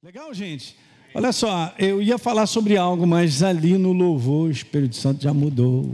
Legal, 0.00 0.32
gente? 0.32 0.76
Olha 1.12 1.32
só, 1.32 1.74
eu 1.76 2.00
ia 2.00 2.18
falar 2.18 2.46
sobre 2.46 2.76
algo, 2.76 3.04
mas 3.04 3.42
ali 3.42 3.76
no 3.76 3.92
louvor 3.92 4.46
o 4.46 4.50
Espírito 4.50 4.94
Santo 4.94 5.20
já 5.20 5.34
mudou. 5.34 5.92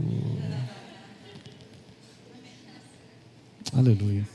Aleluia. 3.72 4.29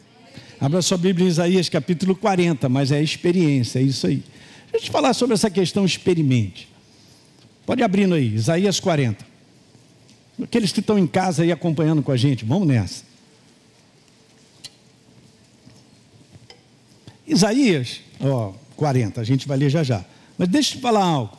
Abra 0.59 0.81
sua 0.81 0.97
Bíblia 0.97 1.27
em 1.27 1.29
Isaías 1.29 1.69
capítulo 1.69 2.15
40, 2.15 2.67
mas 2.67 2.91
é 2.91 2.99
experiência, 2.99 3.77
é 3.77 3.83
isso 3.83 4.07
aí. 4.07 4.23
Deixa 4.71 4.77
eu 4.77 4.81
te 4.81 4.89
falar 4.89 5.13
sobre 5.13 5.35
essa 5.35 5.51
questão 5.51 5.85
experimente. 5.85 6.67
Pode 7.63 7.83
abrindo 7.83 8.15
aí, 8.15 8.33
Isaías 8.33 8.79
40. 8.79 9.23
Aqueles 10.41 10.71
que 10.71 10.79
estão 10.79 10.97
em 10.97 11.05
casa 11.05 11.43
aí 11.43 11.51
acompanhando 11.51 12.01
com 12.01 12.11
a 12.11 12.17
gente, 12.17 12.43
vamos 12.43 12.67
nessa. 12.67 13.03
Isaías, 17.27 18.01
ó, 18.19 18.53
40, 18.79 19.19
a 19.19 19.23
gente 19.25 19.45
vai 19.45 19.57
ler 19.57 19.69
já 19.69 19.83
já. 19.83 20.03
Mas 20.37 20.47
deixa 20.47 20.71
eu 20.71 20.77
te 20.77 20.81
falar 20.81 21.03
algo. 21.03 21.37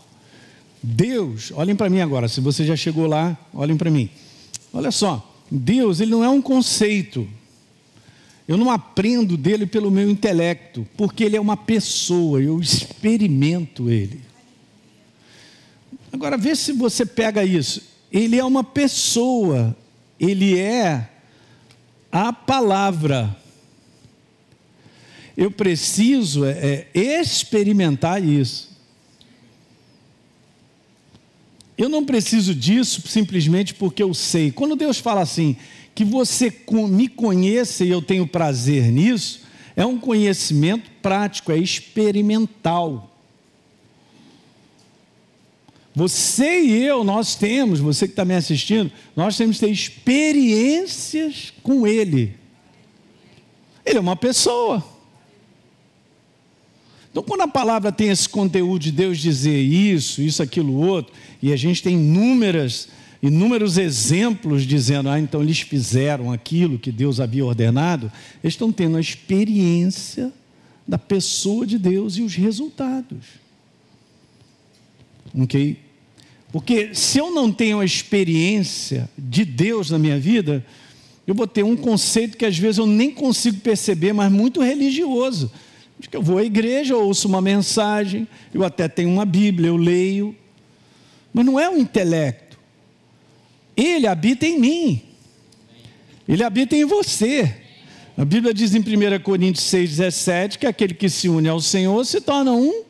Deus, 0.82 1.50
olhem 1.54 1.74
para 1.74 1.88
mim 1.88 2.00
agora, 2.00 2.28
se 2.28 2.40
você 2.40 2.64
já 2.66 2.76
chegou 2.76 3.06
lá, 3.06 3.36
olhem 3.52 3.78
para 3.78 3.90
mim. 3.90 4.10
Olha 4.72 4.90
só, 4.90 5.26
Deus, 5.50 6.00
ele 6.00 6.10
não 6.10 6.22
é 6.22 6.28
um 6.28 6.42
conceito. 6.42 7.26
Eu 8.46 8.58
não 8.58 8.70
aprendo 8.70 9.38
dele 9.38 9.64
pelo 9.64 9.90
meu 9.90 10.10
intelecto, 10.10 10.86
porque 10.98 11.24
ele 11.24 11.36
é 11.36 11.40
uma 11.40 11.56
pessoa, 11.56 12.42
eu 12.42 12.60
experimento 12.60 13.88
ele. 13.88 14.20
Agora 16.12 16.36
vê 16.36 16.54
se 16.54 16.72
você 16.72 17.06
pega 17.06 17.42
isso. 17.42 17.82
Ele 18.12 18.38
é 18.38 18.44
uma 18.44 18.64
pessoa, 18.64 19.74
ele 20.18 20.58
é 20.58 21.08
a 22.12 22.32
palavra. 22.32 23.34
Eu 25.40 25.50
preciso 25.50 26.44
é, 26.44 26.86
é 26.92 27.18
experimentar 27.18 28.22
isso. 28.22 28.68
Eu 31.78 31.88
não 31.88 32.04
preciso 32.04 32.54
disso 32.54 33.00
simplesmente 33.08 33.72
porque 33.72 34.02
eu 34.02 34.12
sei. 34.12 34.52
Quando 34.52 34.76
Deus 34.76 34.98
fala 34.98 35.22
assim, 35.22 35.56
que 35.94 36.04
você 36.04 36.52
me 36.90 37.08
conheça 37.08 37.86
e 37.86 37.88
eu 37.88 38.02
tenho 38.02 38.26
prazer 38.26 38.92
nisso, 38.92 39.46
é 39.74 39.86
um 39.86 39.98
conhecimento 39.98 40.90
prático, 41.00 41.50
é 41.50 41.56
experimental. 41.56 43.10
Você 45.94 46.60
e 46.64 46.84
eu, 46.84 47.02
nós 47.02 47.34
temos, 47.34 47.80
você 47.80 48.06
que 48.06 48.12
está 48.12 48.26
me 48.26 48.34
assistindo, 48.34 48.92
nós 49.16 49.38
temos 49.38 49.58
que 49.58 49.64
ter 49.64 49.72
experiências 49.72 51.50
com 51.62 51.86
Ele. 51.86 52.36
Ele 53.86 53.96
é 53.96 54.00
uma 54.00 54.16
pessoa. 54.16 54.99
Então, 57.10 57.22
quando 57.24 57.40
a 57.40 57.48
palavra 57.48 57.90
tem 57.90 58.08
esse 58.08 58.28
conteúdo 58.28 58.82
de 58.82 58.92
Deus 58.92 59.18
dizer 59.18 59.58
isso, 59.58 60.22
isso, 60.22 60.42
aquilo, 60.42 60.74
outro, 60.74 61.12
e 61.42 61.52
a 61.52 61.56
gente 61.56 61.82
tem 61.82 61.94
inúmeras, 61.94 62.88
inúmeros 63.20 63.78
exemplos 63.78 64.62
dizendo, 64.62 65.08
ah, 65.08 65.18
então 65.18 65.42
eles 65.42 65.60
fizeram 65.60 66.30
aquilo 66.30 66.78
que 66.78 66.92
Deus 66.92 67.18
havia 67.18 67.44
ordenado, 67.44 68.12
eles 68.42 68.54
estão 68.54 68.70
tendo 68.70 68.96
a 68.96 69.00
experiência 69.00 70.32
da 70.86 70.98
pessoa 70.98 71.66
de 71.66 71.78
Deus 71.78 72.16
e 72.16 72.22
os 72.22 72.36
resultados. 72.36 73.40
Ok? 75.36 75.78
Porque 76.52 76.94
se 76.94 77.18
eu 77.18 77.32
não 77.32 77.50
tenho 77.50 77.80
a 77.80 77.84
experiência 77.84 79.10
de 79.18 79.44
Deus 79.44 79.90
na 79.90 79.98
minha 79.98 80.18
vida, 80.18 80.64
eu 81.26 81.34
vou 81.34 81.46
ter 81.46 81.64
um 81.64 81.76
conceito 81.76 82.36
que 82.36 82.44
às 82.44 82.56
vezes 82.56 82.78
eu 82.78 82.86
nem 82.86 83.10
consigo 83.10 83.58
perceber, 83.58 84.12
mas 84.12 84.30
muito 84.30 84.60
religioso 84.60 85.50
de 86.00 86.08
que 86.08 86.16
eu 86.16 86.22
vou 86.22 86.38
à 86.38 86.44
igreja, 86.44 86.96
ouço 86.96 87.28
uma 87.28 87.42
mensagem, 87.42 88.26
eu 88.54 88.64
até 88.64 88.88
tenho 88.88 89.10
uma 89.10 89.26
Bíblia, 89.26 89.68
eu 89.68 89.76
leio, 89.76 90.34
mas 91.32 91.44
não 91.44 91.60
é 91.60 91.68
o 91.68 91.78
intelecto. 91.78 92.58
Ele 93.76 94.06
habita 94.06 94.46
em 94.46 94.58
mim. 94.58 95.02
Ele 96.26 96.42
habita 96.42 96.74
em 96.74 96.84
você. 96.84 97.54
A 98.16 98.24
Bíblia 98.24 98.52
diz 98.52 98.74
em 98.74 98.80
1 98.80 99.20
Coríntios 99.22 99.64
6,17 99.66 100.58
que 100.58 100.66
aquele 100.66 100.94
que 100.94 101.08
se 101.08 101.28
une 101.28 101.48
ao 101.48 101.60
Senhor 101.60 102.04
se 102.04 102.20
torna 102.20 102.52
um, 102.52 102.82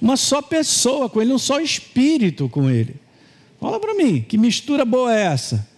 uma 0.00 0.16
só 0.16 0.40
pessoa 0.40 1.08
com 1.08 1.20
Ele, 1.20 1.32
um 1.32 1.38
só 1.38 1.60
espírito 1.60 2.48
com 2.48 2.68
Ele. 2.68 2.96
Fala 3.60 3.78
para 3.78 3.94
mim, 3.94 4.24
que 4.26 4.38
mistura 4.38 4.84
boa 4.84 5.14
é 5.14 5.22
essa? 5.22 5.68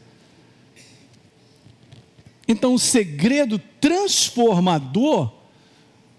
Então, 2.47 2.75
o 2.75 2.79
segredo 2.79 3.61
transformador 3.81 5.44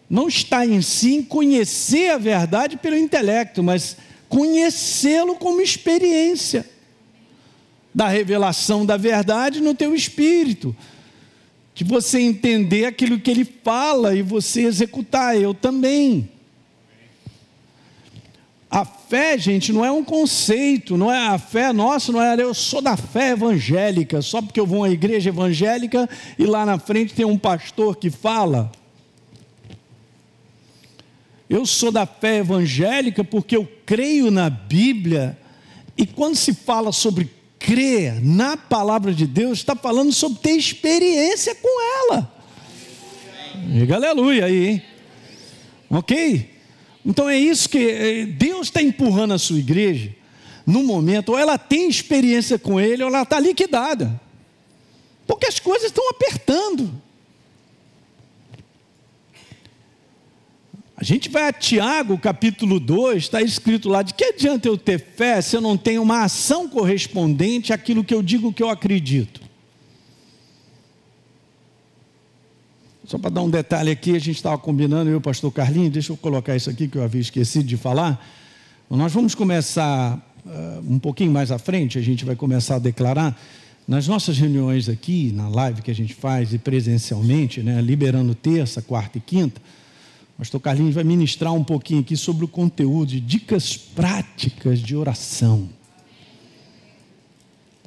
não 0.09 0.27
está 0.27 0.65
em 0.65 0.81
si 0.81 1.15
em 1.15 1.23
conhecer 1.23 2.11
a 2.11 2.17
verdade 2.17 2.77
pelo 2.77 2.97
intelecto, 2.97 3.63
mas 3.63 3.97
conhecê-lo 4.29 5.35
como 5.35 5.61
experiência 5.61 6.65
da 7.93 8.07
revelação 8.07 8.85
da 8.85 8.97
verdade 8.97 9.61
no 9.61 9.73
teu 9.73 9.95
espírito. 9.95 10.75
De 11.73 11.83
você 11.83 12.19
entender 12.19 12.85
aquilo 12.85 13.19
que 13.19 13.31
ele 13.31 13.45
fala 13.45 14.15
e 14.15 14.21
você 14.21 14.61
executar, 14.61 15.39
eu 15.39 15.53
também. 15.53 16.29
A 18.69 18.83
fé, 18.83 19.37
gente, 19.37 19.71
não 19.71 19.85
é 19.85 19.91
um 19.91 20.03
conceito, 20.03 20.97
não 20.97 21.11
é 21.11 21.27
a 21.27 21.37
fé 21.37 21.71
nossa, 21.71 22.11
não 22.11 22.21
é 22.21 22.35
eu 22.41 22.53
sou 22.53 22.81
da 22.81 22.97
fé 22.97 23.31
evangélica, 23.31 24.21
só 24.21 24.41
porque 24.41 24.59
eu 24.59 24.65
vou 24.65 24.79
uma 24.79 24.89
igreja 24.89 25.29
evangélica 25.29 26.09
e 26.37 26.45
lá 26.45 26.65
na 26.65 26.77
frente 26.77 27.13
tem 27.13 27.25
um 27.25 27.37
pastor 27.37 27.95
que 27.95 28.09
fala. 28.09 28.71
Eu 31.49 31.65
sou 31.65 31.91
da 31.91 32.05
fé 32.05 32.37
evangélica 32.37 33.23
porque 33.23 33.55
eu 33.55 33.67
creio 33.85 34.31
na 34.31 34.49
Bíblia, 34.49 35.37
e 35.97 36.05
quando 36.05 36.35
se 36.35 36.53
fala 36.53 36.91
sobre 36.91 37.29
crer 37.59 38.19
na 38.23 38.57
palavra 38.57 39.13
de 39.13 39.27
Deus, 39.27 39.59
está 39.59 39.75
falando 39.75 40.11
sobre 40.11 40.39
ter 40.39 40.51
experiência 40.51 41.55
com 41.55 42.11
ela. 42.11 42.31
Diga 43.67 43.95
aleluia 43.95 44.45
aí, 44.45 44.67
hein? 44.67 44.81
Ok? 45.89 46.49
Então 47.05 47.29
é 47.29 47.37
isso 47.37 47.69
que 47.69 47.77
eh, 47.77 48.25
Deus 48.25 48.67
está 48.67 48.81
empurrando 48.81 49.33
a 49.33 49.37
sua 49.37 49.59
igreja 49.59 50.11
no 50.65 50.83
momento, 50.83 51.29
ou 51.29 51.37
ela 51.37 51.57
tem 51.59 51.87
experiência 51.87 52.57
com 52.57 52.79
Ele, 52.79 53.03
ou 53.03 53.09
ela 53.09 53.21
está 53.21 53.39
liquidada, 53.39 54.19
porque 55.27 55.45
as 55.45 55.59
coisas 55.59 55.87
estão 55.87 56.09
apertando. 56.09 56.91
A 60.97 61.03
gente 61.03 61.27
vai 61.29 61.49
a 61.49 61.51
Tiago, 61.51 62.17
capítulo 62.17 62.79
2, 62.79 63.23
está 63.23 63.41
escrito 63.41 63.89
lá: 63.89 64.01
de 64.01 64.13
que 64.13 64.23
adianta 64.23 64.67
eu 64.67 64.77
ter 64.77 64.97
fé 64.99 65.41
se 65.41 65.55
eu 65.55 65.61
não 65.61 65.75
tenho 65.75 66.01
uma 66.01 66.23
ação 66.23 66.69
correspondente 66.69 67.73
àquilo 67.73 68.03
que 68.03 68.13
eu 68.13 68.23
digo 68.23 68.53
que 68.53 68.63
eu 68.63 68.69
acredito? 68.69 69.41
Só 73.05 73.19
para 73.19 73.29
dar 73.29 73.41
um 73.43 73.49
detalhe 73.49 73.91
aqui, 73.91 74.15
a 74.15 74.19
gente 74.19 74.37
estava 74.37 74.57
combinando, 74.57 75.09
eu 75.09 75.15
e 75.15 75.17
o 75.17 75.21
pastor 75.21 75.51
Carlinhos, 75.51 75.91
deixa 75.91 76.11
eu 76.11 76.17
colocar 76.17 76.55
isso 76.55 76.69
aqui 76.69 76.87
que 76.87 76.97
eu 76.97 77.03
havia 77.03 77.21
esquecido 77.21 77.65
de 77.65 77.77
falar. 77.77 78.25
Nós 78.89 79.11
vamos 79.11 79.35
começar 79.35 80.17
uh, 80.45 80.91
um 80.91 80.97
pouquinho 80.97 81.31
mais 81.31 81.51
à 81.51 81.59
frente, 81.59 81.99
a 81.99 82.01
gente 82.01 82.25
vai 82.25 82.35
começar 82.35 82.75
a 82.75 82.79
declarar. 82.79 83.39
Nas 83.87 84.07
nossas 84.07 84.39
reuniões 84.39 84.89
aqui, 84.89 85.31
na 85.31 85.47
live 85.47 85.83
que 85.83 85.91
a 85.91 85.93
gente 85.93 86.15
faz 86.15 86.51
e 86.53 86.57
presencialmente, 86.57 87.61
né, 87.61 87.79
liberando 87.79 88.33
terça, 88.33 88.81
quarta 88.81 89.19
e 89.19 89.21
quinta, 89.21 89.61
pastor 90.37 90.59
Carlinhos 90.59 90.95
vai 90.95 91.03
ministrar 91.03 91.53
um 91.53 91.63
pouquinho 91.63 92.01
aqui 92.01 92.17
sobre 92.17 92.45
o 92.45 92.47
conteúdo 92.47 93.09
de 93.09 93.19
dicas 93.19 93.77
práticas 93.77 94.79
de 94.79 94.95
oração. 94.95 95.69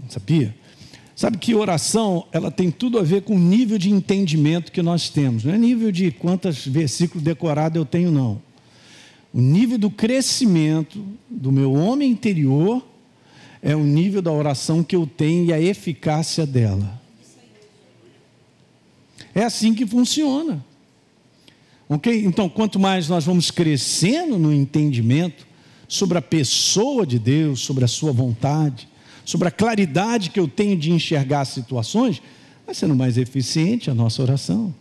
Sabia? 0.09 0.54
Sabe 1.14 1.36
que 1.36 1.54
oração, 1.54 2.26
ela 2.31 2.50
tem 2.50 2.70
tudo 2.70 2.98
a 2.98 3.03
ver 3.03 3.22
com 3.22 3.34
o 3.34 3.38
nível 3.38 3.76
de 3.76 3.91
entendimento 3.91 4.70
que 4.70 4.81
nós 4.81 5.10
temos. 5.10 5.44
Não 5.44 5.53
é 5.53 5.59
nível 5.59 5.91
de 5.91 6.12
quantos 6.12 6.64
versículos 6.64 7.25
decorados 7.25 7.76
eu 7.76 7.84
tenho, 7.84 8.10
não. 8.10 8.41
O 9.32 9.41
nível 9.41 9.76
do 9.76 9.91
crescimento 9.91 11.04
do 11.28 11.51
meu 11.51 11.72
homem 11.72 12.10
interior 12.10 12.86
é 13.60 13.74
o 13.74 13.83
nível 13.83 14.22
da 14.22 14.33
oração 14.33 14.83
que 14.83 14.94
eu 14.94 15.06
tenho 15.06 15.44
e 15.44 15.53
a 15.53 15.60
eficácia 15.60 16.47
dela. 16.47 17.01
É 19.34 19.44
assim 19.44 19.74
que 19.74 19.84
funciona. 19.84 20.65
Ok? 21.89 22.25
Então, 22.25 22.49
quanto 22.49 22.79
mais 22.79 23.09
nós 23.09 23.25
vamos 23.25 23.51
crescendo 23.51 24.39
no 24.39 24.53
entendimento 24.53 25.47
sobre 25.89 26.19
a 26.19 26.23
pessoa 26.23 27.07
de 27.07 27.19
Deus, 27.19 27.61
sobre 27.61 27.85
a 27.85 27.89
sua 27.89 28.13
vontade, 28.13 28.87
sobre 29.25 29.49
a 29.49 29.51
claridade 29.51 30.31
que 30.31 30.39
eu 30.39 30.47
tenho 30.47 30.77
de 30.77 30.93
enxergar 30.93 31.41
as 31.41 31.49
situações, 31.49 32.21
vai 32.67 32.75
sendo 32.75 32.95
mais 32.95 33.17
eficiente 33.17 33.91
a 33.91 33.95
nossa 33.95 34.21
oração. 34.21 34.75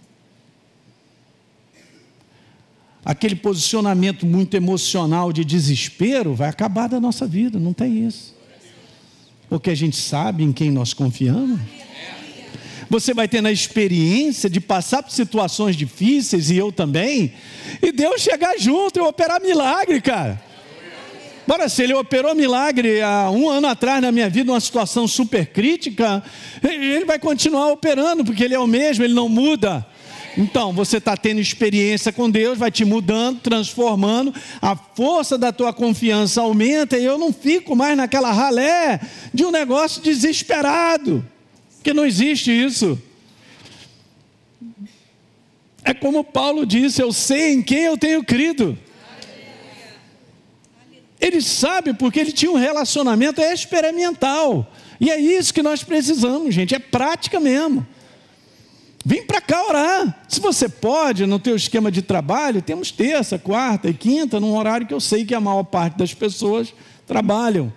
Aquele 3.06 3.38
posicionamento 3.38 4.26
muito 4.26 4.58
emocional 4.58 5.32
de 5.32 5.46
desespero 5.46 6.34
vai 6.34 6.50
acabar 6.50 6.90
da 6.90 7.00
nossa 7.00 7.26
vida, 7.26 7.58
não 7.58 7.72
tem 7.72 8.06
isso. 8.06 8.36
Porque 9.50 9.70
a 9.70 9.76
gente 9.76 9.96
sabe 9.96 10.44
em 10.44 10.52
quem 10.52 10.70
nós 10.70 10.94
confiamos. 10.94 11.58
Você 12.90 13.14
vai 13.14 13.28
tendo 13.28 13.48
a 13.48 13.52
experiência 13.52 14.50
de 14.50 14.60
passar 14.60 15.04
por 15.04 15.12
situações 15.12 15.76
difíceis, 15.76 16.50
e 16.50 16.58
eu 16.58 16.72
também, 16.72 17.34
e 17.82 17.92
Deus 17.92 18.22
chegar 18.22 18.58
junto 18.58 19.00
e 19.00 19.02
operar 19.02 19.42
milagre, 19.42 20.02
cara. 20.02 20.42
Bora, 21.48 21.70
se 21.70 21.82
ele 21.82 21.94
operou 21.94 22.36
milagre 22.36 23.02
há 23.02 23.32
um 23.32 23.50
ano 23.50 23.68
atrás 23.68 24.02
na 24.02 24.12
minha 24.12 24.30
vida, 24.30 24.52
uma 24.52 24.60
situação 24.60 25.08
super 25.08 25.46
crítica, 25.46 26.22
ele 26.62 27.06
vai 27.06 27.18
continuar 27.18 27.72
operando, 27.72 28.26
porque 28.26 28.44
ele 28.44 28.54
é 28.54 28.60
o 28.60 28.68
mesmo, 28.68 29.06
ele 29.06 29.14
não 29.14 29.30
muda. 29.30 29.86
Então, 30.38 30.74
você 30.74 30.98
está 30.98 31.18
tendo 31.18 31.40
experiência 31.40 32.12
com 32.12 32.30
Deus, 32.30 32.60
vai 32.60 32.70
te 32.70 32.86
mudando, 32.86 33.40
transformando, 33.40 34.34
a 34.62 34.76
força 34.76 35.38
da 35.38 35.52
tua 35.52 35.72
confiança 35.74 36.42
aumenta 36.42 36.98
e 36.98 37.06
eu 37.06 37.18
não 37.18 37.34
fico 37.34 37.76
mais 37.76 37.98
naquela 37.98 38.32
ralé 38.32 39.00
de 39.34 39.46
um 39.46 39.50
negócio 39.50 40.02
desesperado, 40.02 41.26
porque 41.88 41.94
não 41.94 42.06
existe 42.06 42.52
isso. 42.52 43.02
É 45.86 45.94
como 45.94 46.22
Paulo 46.22 46.66
disse: 46.66 47.02
Eu 47.02 47.14
sei 47.14 47.54
em 47.54 47.62
quem 47.62 47.84
eu 47.84 47.98
tenho 47.98 48.22
crido. 48.26 48.78
Ele 51.20 51.42
sabe 51.42 51.94
porque 51.94 52.20
ele 52.20 52.34
tinha 52.34 52.52
um 52.52 52.58
relacionamento 52.58 53.40
experimental. 53.40 54.70
E 55.00 55.10
é 55.10 55.18
isso 55.18 55.54
que 55.54 55.64
nós 55.64 55.82
precisamos, 55.82 56.54
gente, 56.54 56.76
é 56.76 56.80
prática 56.80 57.40
mesmo. 57.40 57.88
Vem 59.06 59.26
para 59.26 59.40
cá 59.40 59.66
orar. 59.66 60.26
Se 60.28 60.42
você 60.42 60.68
pode, 60.68 61.26
no 61.26 61.40
teu 61.40 61.56
esquema 61.56 61.90
de 61.90 62.02
trabalho, 62.02 62.62
temos 62.62 62.92
terça, 62.92 63.40
quarta 63.40 63.90
e 63.90 63.94
quinta, 63.94 64.42
num 64.42 64.58
horário 64.58 64.86
que 64.86 64.94
eu 64.94 65.00
sei 65.00 65.24
que 65.24 65.34
a 65.34 65.40
maior 65.40 65.64
parte 65.64 65.98
das 65.98 66.14
pessoas 66.14 66.74
trabalham. 67.06 67.72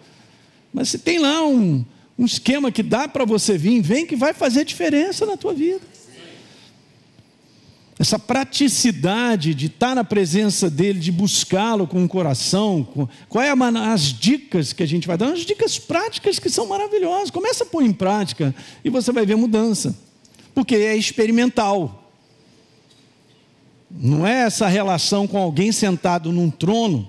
Mas 0.73 0.89
se 0.89 0.99
tem 0.99 1.19
lá 1.21 1.47
um, 1.47 1.85
um 2.21 2.27
esquema 2.27 2.71
que 2.71 2.83
dá 2.83 3.09
para 3.09 3.25
você 3.25 3.57
vir, 3.57 3.81
vem 3.81 4.05
que 4.05 4.15
vai 4.15 4.35
fazer 4.35 4.67
diferença 4.67 5.25
na 5.25 5.39
tua 5.39 5.55
vida. 5.55 5.81
Essa 7.99 8.19
praticidade 8.19 9.55
de 9.55 9.67
estar 9.67 9.95
na 9.95 10.05
presença 10.05 10.69
dele, 10.69 10.99
de 10.99 11.11
buscá-lo 11.11 11.87
com 11.87 12.05
o 12.05 12.09
coração, 12.09 12.85
com, 12.85 13.09
qual 13.27 13.43
é 13.43 13.51
a, 13.51 13.93
as 13.93 14.03
dicas 14.13 14.75
que 14.75 14.83
a 14.83 14.87
gente 14.87 15.07
vai 15.07 15.17
dar? 15.17 15.33
As 15.33 15.41
dicas 15.41 15.79
práticas 15.79 16.39
que 16.39 16.51
são 16.51 16.67
maravilhosas. 16.67 17.31
Começa 17.31 17.65
a 17.65 17.67
pôr 17.67 17.85
em 17.85 17.93
prática 17.93 18.55
e 18.85 18.91
você 18.91 19.11
vai 19.13 19.25
ver 19.25 19.37
mudança 19.37 19.97
porque 20.55 20.75
é 20.75 20.95
experimental. 20.95 22.13
Não 23.91 24.27
é 24.27 24.43
essa 24.43 24.69
relação 24.69 25.27
com 25.27 25.39
alguém 25.39 25.73
sentado 25.73 26.31
num 26.31 26.51
trono. 26.51 27.09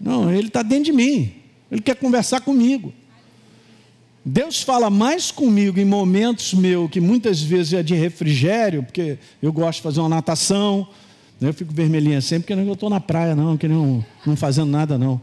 Não, 0.00 0.32
ele 0.32 0.46
está 0.46 0.62
dentro 0.62 0.84
de 0.84 0.92
mim. 0.92 1.34
Ele 1.72 1.80
quer 1.80 1.96
conversar 1.96 2.40
comigo. 2.40 2.92
Deus 4.32 4.62
fala 4.62 4.88
mais 4.88 5.32
comigo 5.32 5.80
em 5.80 5.84
momentos 5.84 6.54
meus, 6.54 6.88
que 6.88 7.00
muitas 7.00 7.42
vezes 7.42 7.72
é 7.72 7.82
de 7.82 7.96
refrigério, 7.96 8.80
porque 8.84 9.18
eu 9.42 9.52
gosto 9.52 9.78
de 9.78 9.82
fazer 9.82 9.98
uma 9.98 10.08
natação. 10.08 10.86
Né? 11.40 11.48
Eu 11.48 11.52
fico 11.52 11.74
vermelhinha 11.74 12.20
sempre, 12.20 12.54
porque 12.54 12.68
eu 12.68 12.72
estou 12.72 12.88
na 12.88 13.00
praia, 13.00 13.34
não, 13.34 13.56
que 13.56 13.66
não, 13.66 14.04
não 14.24 14.36
fazendo 14.36 14.70
nada, 14.70 14.96
não. 14.96 15.20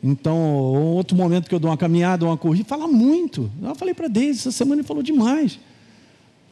Então, 0.00 0.38
outro 0.38 1.16
momento 1.16 1.48
que 1.48 1.54
eu 1.56 1.58
dou 1.58 1.72
uma 1.72 1.76
caminhada, 1.76 2.24
uma 2.24 2.36
corrida, 2.36 2.68
fala 2.68 2.86
muito. 2.86 3.50
Eu 3.60 3.74
falei 3.74 3.92
para 3.92 4.06
Deise, 4.06 4.38
essa 4.38 4.52
semana 4.52 4.80
ele 4.80 4.86
falou 4.86 5.02
demais. 5.02 5.58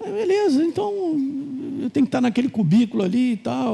Beleza, 0.05 0.64
então 0.64 0.93
eu 1.81 1.91
tenho 1.91 2.06
que 2.06 2.08
estar 2.08 2.20
naquele 2.20 2.49
cubículo 2.49 3.05
ali 3.05 3.35
e 3.35 3.37
tal, 3.37 3.73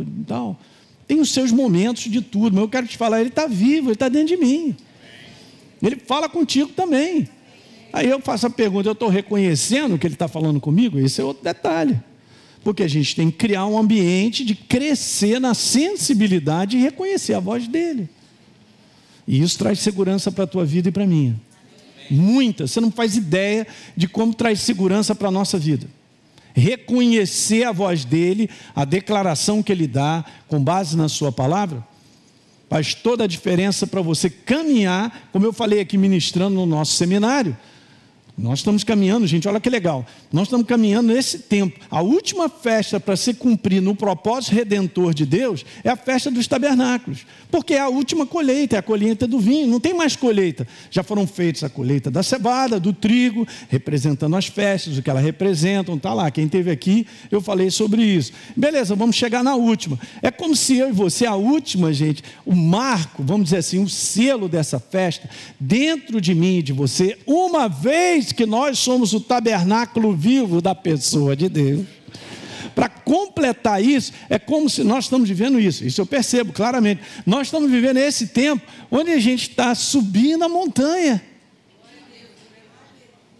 e 0.00 0.24
tal. 0.24 0.60
Tem 1.08 1.18
os 1.18 1.32
seus 1.32 1.50
momentos 1.50 2.04
de 2.04 2.20
tudo, 2.20 2.54
mas 2.54 2.62
eu 2.62 2.68
quero 2.68 2.86
te 2.86 2.96
falar, 2.96 3.18
ele 3.18 3.30
está 3.30 3.48
vivo, 3.48 3.88
ele 3.88 3.94
está 3.94 4.08
dentro 4.08 4.28
de 4.28 4.36
mim. 4.36 4.76
Ele 5.82 5.96
fala 5.96 6.28
contigo 6.28 6.70
também. 6.70 7.28
Aí 7.98 8.08
eu 8.08 8.20
faço 8.20 8.46
a 8.46 8.50
pergunta, 8.50 8.88
eu 8.88 8.92
estou 8.92 9.08
reconhecendo 9.08 9.98
que 9.98 10.06
ele 10.06 10.14
está 10.14 10.28
falando 10.28 10.60
comigo? 10.60 11.00
Esse 11.00 11.20
é 11.20 11.24
outro 11.24 11.42
detalhe. 11.42 12.00
Porque 12.62 12.84
a 12.84 12.88
gente 12.88 13.16
tem 13.16 13.28
que 13.28 13.36
criar 13.36 13.66
um 13.66 13.76
ambiente 13.76 14.44
de 14.44 14.54
crescer 14.54 15.40
na 15.40 15.52
sensibilidade 15.52 16.76
e 16.76 16.80
reconhecer 16.80 17.34
a 17.34 17.40
voz 17.40 17.66
dele. 17.66 18.08
E 19.26 19.42
isso 19.42 19.58
traz 19.58 19.80
segurança 19.80 20.30
para 20.30 20.44
a 20.44 20.46
tua 20.46 20.64
vida 20.64 20.90
e 20.90 20.92
para 20.92 21.02
a 21.02 21.06
minha. 21.08 21.40
Muitas. 22.08 22.70
Você 22.70 22.80
não 22.80 22.92
faz 22.92 23.16
ideia 23.16 23.66
de 23.96 24.06
como 24.06 24.32
traz 24.32 24.60
segurança 24.60 25.12
para 25.12 25.26
a 25.26 25.32
nossa 25.32 25.58
vida. 25.58 25.88
Reconhecer 26.54 27.64
a 27.64 27.72
voz 27.72 28.04
dele, 28.04 28.48
a 28.76 28.84
declaração 28.84 29.60
que 29.60 29.72
ele 29.72 29.88
dá, 29.88 30.24
com 30.46 30.62
base 30.62 30.96
na 30.96 31.08
sua 31.08 31.32
palavra, 31.32 31.84
faz 32.70 32.94
toda 32.94 33.24
a 33.24 33.26
diferença 33.26 33.88
para 33.88 34.00
você 34.00 34.30
caminhar, 34.30 35.28
como 35.32 35.44
eu 35.44 35.52
falei 35.52 35.80
aqui 35.80 35.98
ministrando 35.98 36.54
no 36.54 36.64
nosso 36.64 36.92
seminário. 36.92 37.56
Nós 38.38 38.60
estamos 38.60 38.84
caminhando, 38.84 39.26
gente, 39.26 39.48
olha 39.48 39.58
que 39.58 39.68
legal. 39.68 40.06
Nós 40.32 40.44
estamos 40.44 40.64
caminhando 40.64 41.12
nesse 41.12 41.40
tempo. 41.40 41.80
A 41.90 42.00
última 42.00 42.48
festa 42.48 43.00
para 43.00 43.16
se 43.16 43.34
cumprir 43.34 43.82
no 43.82 43.96
propósito 43.96 44.54
redentor 44.54 45.12
de 45.12 45.26
Deus 45.26 45.66
é 45.82 45.90
a 45.90 45.96
festa 45.96 46.30
dos 46.30 46.46
tabernáculos. 46.46 47.26
Porque 47.50 47.74
é 47.74 47.80
a 47.80 47.88
última 47.88 48.24
colheita, 48.24 48.76
é 48.76 48.78
a 48.78 48.82
colheita 48.82 49.26
do 49.26 49.40
vinho, 49.40 49.66
não 49.66 49.80
tem 49.80 49.92
mais 49.92 50.14
colheita. 50.14 50.68
Já 50.88 51.02
foram 51.02 51.26
feitas 51.26 51.64
a 51.64 51.68
colheita 51.68 52.12
da 52.12 52.22
cevada, 52.22 52.78
do 52.78 52.92
trigo, 52.92 53.44
representando 53.68 54.36
as 54.36 54.46
festas, 54.46 54.96
o 54.96 55.02
que 55.02 55.10
elas 55.10 55.24
representam, 55.24 55.96
está 55.96 56.14
lá. 56.14 56.30
Quem 56.30 56.46
teve 56.46 56.70
aqui, 56.70 57.08
eu 57.32 57.40
falei 57.40 57.72
sobre 57.72 58.04
isso. 58.04 58.32
Beleza, 58.56 58.94
vamos 58.94 59.16
chegar 59.16 59.42
na 59.42 59.56
última. 59.56 59.98
É 60.22 60.30
como 60.30 60.54
se 60.54 60.76
eu 60.76 60.90
e 60.90 60.92
você, 60.92 61.26
a 61.26 61.34
última, 61.34 61.92
gente, 61.92 62.22
o 62.46 62.54
marco, 62.54 63.20
vamos 63.24 63.46
dizer 63.46 63.56
assim, 63.56 63.82
o 63.82 63.88
selo 63.88 64.48
dessa 64.48 64.78
festa, 64.78 65.28
dentro 65.58 66.20
de 66.20 66.36
mim 66.36 66.58
e 66.58 66.62
de 66.62 66.72
você, 66.72 67.18
uma 67.26 67.66
vez 67.66 68.27
que 68.34 68.46
nós 68.46 68.78
somos 68.78 69.12
o 69.12 69.20
tabernáculo 69.20 70.14
vivo 70.14 70.60
da 70.60 70.74
pessoa 70.74 71.36
de 71.36 71.48
Deus. 71.48 71.86
Para 72.74 72.88
completar 72.88 73.82
isso, 73.82 74.12
é 74.28 74.38
como 74.38 74.70
se 74.70 74.84
nós 74.84 75.04
estamos 75.04 75.28
vivendo 75.28 75.58
isso, 75.58 75.84
isso 75.84 76.00
eu 76.00 76.06
percebo 76.06 76.52
claramente. 76.52 77.02
Nós 77.26 77.48
estamos 77.48 77.70
vivendo 77.70 77.96
esse 77.96 78.28
tempo 78.28 78.62
onde 78.90 79.10
a 79.10 79.18
gente 79.18 79.50
está 79.50 79.74
subindo 79.74 80.44
a 80.44 80.48
montanha 80.48 81.22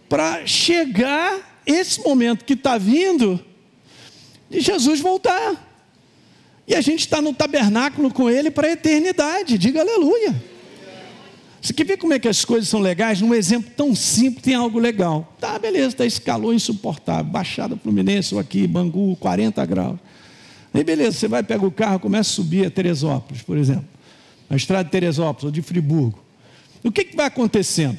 para 0.09 0.45
chegar 0.45 1.61
esse 1.65 2.01
momento 2.01 2.43
que 2.43 2.53
está 2.53 2.77
vindo 2.77 3.39
de 4.49 4.59
Jesus 4.59 4.99
voltar. 4.99 5.67
E 6.67 6.75
a 6.75 6.81
gente 6.81 6.99
está 6.99 7.21
no 7.21 7.33
tabernáculo 7.33 8.11
com 8.13 8.29
Ele 8.29 8.51
para 8.51 8.67
a 8.67 8.71
eternidade, 8.71 9.57
diga 9.57 9.81
aleluia. 9.81 10.35
Você 11.61 11.73
quer 11.73 11.83
ver 11.83 11.97
como 11.97 12.13
é 12.13 12.19
que 12.19 12.27
as 12.27 12.45
coisas 12.45 12.69
são 12.69 12.79
legais? 12.79 13.19
Num 13.19 13.33
exemplo 13.33 13.69
tão 13.75 13.93
simples 13.93 14.43
tem 14.43 14.55
algo 14.55 14.79
legal. 14.79 15.35
Tá, 15.39 15.59
beleza, 15.59 15.87
está 15.87 16.05
esse 16.05 16.21
calor 16.21 16.53
insuportável. 16.53 17.25
Baixada 17.25 17.75
Fluminense 17.75 18.33
ou 18.33 18.39
aqui, 18.39 18.65
Bangu, 18.65 19.15
40 19.17 19.65
graus. 19.65 19.99
Aí 20.73 20.83
beleza, 20.83 21.17
você 21.17 21.27
vai, 21.27 21.43
pega 21.43 21.65
o 21.65 21.71
carro, 21.71 21.99
começa 21.99 22.29
a 22.29 22.33
subir 22.33 22.65
a 22.65 22.71
Teresópolis, 22.71 23.41
por 23.41 23.57
exemplo. 23.57 23.85
A 24.49 24.55
estrada 24.55 24.85
de 24.85 24.91
Teresópolis 24.91 25.43
ou 25.43 25.51
de 25.51 25.61
Friburgo. 25.61 26.23
O 26.83 26.91
que, 26.91 27.03
que 27.03 27.15
vai 27.15 27.25
acontecendo? 27.25 27.97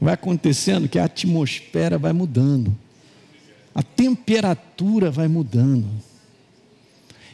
Vai 0.00 0.14
acontecendo 0.14 0.88
que 0.88 0.98
a 0.98 1.04
atmosfera 1.04 1.98
vai 1.98 2.12
mudando. 2.12 2.76
A 3.74 3.82
temperatura 3.82 5.10
vai 5.10 5.26
mudando. 5.26 5.88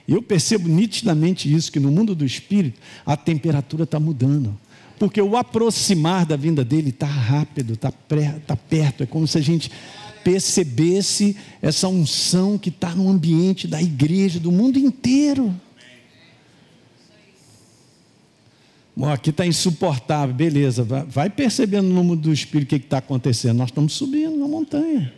Eu 0.07 0.23
percebo 0.23 0.69
nitidamente 0.69 1.53
isso, 1.53 1.71
que 1.71 1.79
no 1.79 1.91
mundo 1.91 2.15
do 2.15 2.25
espírito 2.25 2.81
a 3.05 3.17
temperatura 3.17 3.85
está 3.85 4.01
mudando 4.01 4.59
porque 4.99 5.21
o 5.21 5.37
aproximar 5.37 6.27
da 6.27 6.37
vinda 6.37 6.65
dele 6.65 6.91
está 6.91 7.07
rápido, 7.07 7.75
está 7.75 7.91
tá 7.91 8.57
perto. 8.57 9.03
É 9.03 9.07
como 9.07 9.27
se 9.27 9.39
a 9.39 9.41
gente 9.41 9.71
percebesse 10.25 11.37
essa 11.63 11.89
unção 11.89 12.59
que 12.59 12.69
está 12.69 12.95
no 12.95 13.09
ambiente 13.09 13.67
da 13.67 13.81
igreja, 13.81 14.41
do 14.41 14.51
mundo 14.51 14.79
inteiro. 14.79 15.55
Bom, 18.97 19.09
aqui 19.09 19.31
está 19.31 19.47
insuportável, 19.47 20.35
beleza. 20.35 20.83
Vai 20.83 21.31
percebendo 21.31 21.89
no 21.89 22.03
mundo 22.03 22.23
do 22.23 22.33
Espírito 22.33 22.75
o 22.75 22.79
que 22.79 22.85
está 22.85 22.99
acontecendo. 22.99 23.59
Nós 23.59 23.69
estamos 23.71 23.93
subindo 23.93 24.37
na 24.37 24.49
montanha. 24.49 25.15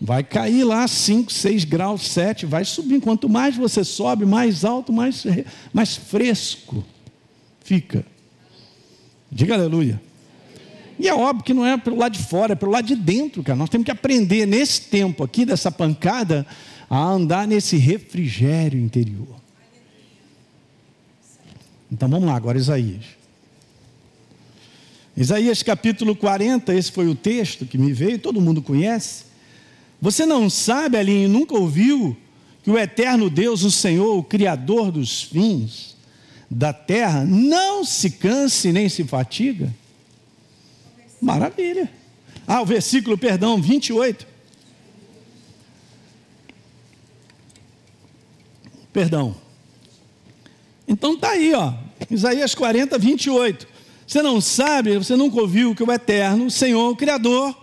Vai 0.00 0.22
cair 0.22 0.64
lá 0.64 0.86
5, 0.86 1.32
6 1.32 1.64
graus, 1.64 2.06
7, 2.08 2.46
vai 2.46 2.64
subir. 2.64 3.00
Quanto 3.00 3.28
mais 3.28 3.56
você 3.56 3.82
sobe, 3.84 4.24
mais 4.24 4.64
alto, 4.64 4.92
mais, 4.92 5.24
mais 5.72 5.96
fresco 5.96 6.84
fica. 7.64 8.04
Diga 9.32 9.54
aleluia. 9.54 9.98
E 10.98 11.08
é 11.08 11.14
óbvio 11.14 11.42
que 11.42 11.54
não 11.54 11.64
é 11.64 11.78
pelo 11.78 11.96
lado 11.96 12.12
de 12.12 12.22
fora, 12.22 12.52
é 12.52 12.54
pelo 12.54 12.70
lado 12.70 12.86
de 12.86 12.94
dentro, 12.94 13.42
cara. 13.42 13.56
Nós 13.56 13.70
temos 13.70 13.86
que 13.86 13.90
aprender 13.90 14.46
nesse 14.46 14.82
tempo 14.82 15.24
aqui, 15.24 15.46
dessa 15.46 15.72
pancada, 15.72 16.46
a 16.88 17.02
andar 17.02 17.48
nesse 17.48 17.78
refrigério 17.78 18.78
interior. 18.78 19.40
Então 21.90 22.08
vamos 22.08 22.26
lá, 22.26 22.36
agora 22.36 22.58
Isaías. 22.58 23.04
Isaías 25.16 25.62
capítulo 25.62 26.14
40, 26.14 26.74
esse 26.74 26.92
foi 26.92 27.08
o 27.08 27.14
texto 27.14 27.64
que 27.64 27.78
me 27.78 27.92
veio, 27.92 28.18
todo 28.18 28.40
mundo 28.40 28.60
conhece. 28.60 29.24
Você 30.00 30.26
não 30.26 30.50
sabe, 30.50 30.98
Alinho, 30.98 31.28
nunca 31.28 31.54
ouviu 31.54 32.16
que 32.62 32.70
o 32.70 32.78
eterno 32.78 33.30
Deus, 33.30 33.62
o 33.62 33.70
Senhor, 33.70 34.16
o 34.16 34.22
Criador 34.22 34.92
dos 34.92 35.22
fins, 35.22 35.96
da 36.54 36.72
terra 36.72 37.24
não 37.24 37.82
se 37.82 38.10
canse 38.10 38.72
nem 38.72 38.86
se 38.88 39.04
fatiga. 39.04 39.74
Maravilha. 41.20 41.90
Ah, 42.46 42.60
o 42.60 42.66
versículo, 42.66 43.16
perdão, 43.16 43.60
28. 43.60 44.26
Perdão. 48.92 49.34
Então 50.86 51.16
tá 51.16 51.30
aí, 51.30 51.54
ó. 51.54 51.72
Isaías 52.10 52.54
40, 52.54 52.98
28. 52.98 53.66
Você 54.06 54.20
não 54.20 54.38
sabe, 54.40 54.98
você 54.98 55.16
nunca 55.16 55.40
ouviu 55.40 55.74
que 55.74 55.82
o 55.82 55.90
Eterno, 55.90 56.46
o 56.46 56.50
Senhor, 56.50 56.90
o 56.90 56.96
Criador 56.96 57.56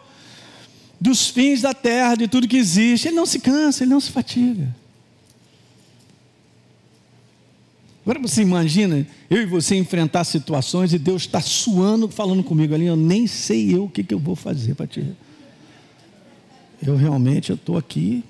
dos 1.00 1.30
fins 1.30 1.62
da 1.62 1.74
terra, 1.74 2.16
de 2.16 2.28
tudo 2.28 2.48
que 2.48 2.58
existe, 2.58 3.08
Ele 3.08 3.16
não 3.16 3.26
se 3.26 3.40
cansa, 3.40 3.84
Ele 3.84 3.92
não 3.92 4.02
se 4.02 4.12
fatiga. 4.12 4.76
Agora 8.10 8.28
você 8.28 8.42
imagina 8.42 9.06
eu 9.30 9.40
e 9.40 9.46
você 9.46 9.76
enfrentar 9.76 10.24
situações 10.24 10.92
e 10.94 10.98
Deus 10.98 11.22
está 11.22 11.40
suando, 11.40 12.10
falando 12.10 12.44
comigo 12.44 12.74
ali, 12.74 12.88
eu 12.88 12.96
nem 12.96 13.28
sei 13.28 13.76
eu 13.76 13.84
o 13.84 13.90
que, 13.90 14.04
que 14.04 14.12
eu 14.12 14.18
vou 14.18 14.36
fazer 14.36 14.74
para 14.74 14.88
ti. 14.88 15.16
Eu 16.82 16.96
realmente 16.96 17.54
estou 17.54 17.78
aqui, 17.78 18.24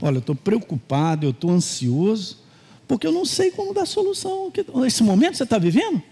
olha, 0.00 0.16
eu 0.16 0.20
estou 0.20 0.34
preocupado, 0.34 1.26
eu 1.26 1.32
estou 1.32 1.50
ansioso, 1.50 2.38
porque 2.86 3.06
eu 3.06 3.12
não 3.12 3.26
sei 3.26 3.50
como 3.50 3.74
dar 3.74 3.84
solução. 3.84 4.50
Esse 4.86 5.02
momento 5.02 5.36
você 5.36 5.42
está 5.42 5.58
vivendo? 5.58 6.02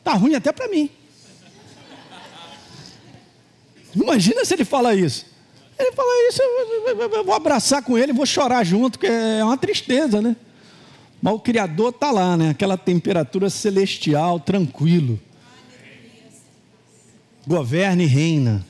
Está 0.00 0.12
ruim 0.12 0.34
até 0.34 0.52
para 0.52 0.68
mim. 0.68 0.90
Imagina 3.96 4.44
se 4.44 4.52
ele 4.52 4.66
fala 4.66 4.94
isso. 4.94 5.24
Ele 5.78 5.92
fala 5.92 6.28
isso, 6.28 6.42
eu 6.42 7.24
vou 7.24 7.34
abraçar 7.34 7.82
com 7.82 7.96
ele, 7.96 8.12
vou 8.12 8.26
chorar 8.26 8.64
junto, 8.64 8.98
que 8.98 9.06
é 9.06 9.42
uma 9.42 9.56
tristeza, 9.56 10.20
né? 10.20 10.36
Mas 11.20 11.34
o 11.34 11.38
Criador 11.38 11.90
está 11.90 12.10
lá, 12.10 12.36
né? 12.36 12.50
Aquela 12.50 12.78
temperatura 12.78 13.50
celestial, 13.50 14.40
tranquilo. 14.40 15.20
Governa 17.46 18.02
e 18.02 18.06
reina. 18.06 18.64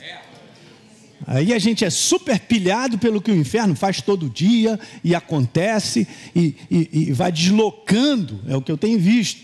Aí 1.27 1.53
a 1.53 1.59
gente 1.59 1.85
é 1.85 1.91
super 1.91 2.41
pilhado 2.41 2.99
pelo 2.99 3.21
que 3.21 3.31
o 3.31 3.37
inferno 3.37 3.77
faz 3.77 4.01
todo 4.01 4.29
dia 4.29 4.81
e 5.05 5.15
acontece 5.15 6.09
e, 6.35 6.57
e, 6.71 6.89
e 6.93 7.13
vai 7.13 7.31
deslocando, 7.31 8.41
é 8.49 8.57
o 8.57 8.63
que 8.63 8.73
eu 8.73 8.79
tenho 8.79 8.99
visto. 8.99 9.43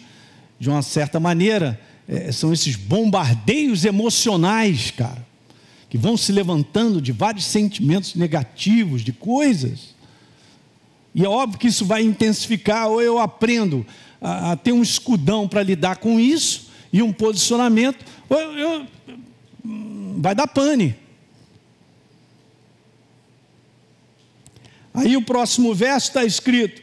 De 0.59 0.71
uma 0.71 0.81
certa 0.81 1.21
maneira, 1.21 1.79
é, 2.09 2.33
são 2.33 2.53
esses 2.53 2.77
bombardeios 2.77 3.85
emocionais, 3.85 4.91
cara, 4.91 5.25
que 5.91 5.99
vão 5.99 6.17
se 6.17 6.33
levantando 6.33 7.01
de 7.01 7.13
vários 7.13 7.45
sentimentos 7.45 8.15
negativos, 8.15 9.03
de 9.03 9.13
coisas. 9.13 9.95
E 11.17 11.25
é 11.25 11.29
óbvio 11.29 11.59
que 11.59 11.69
isso 11.69 11.87
vai 11.87 12.03
intensificar, 12.03 12.91
ou 12.91 13.01
eu 13.01 13.19
aprendo 13.19 13.87
a, 14.21 14.53
a 14.53 14.57
ter 14.57 14.73
um 14.73 14.83
escudão 14.83 15.49
para 15.49 15.63
lidar 15.63 15.97
com 15.97 16.21
isso, 16.21 16.69
e 16.93 17.01
um 17.01 17.11
posicionamento, 17.11 18.05
ou 18.29 18.39
eu, 18.39 18.53
eu, 18.59 18.87
vai 20.19 20.35
dar 20.35 20.47
pane. 20.47 20.95
Aí 24.93 25.17
o 25.17 25.23
próximo 25.23 25.75
verso 25.75 26.09
está 26.09 26.23
escrito: 26.23 26.83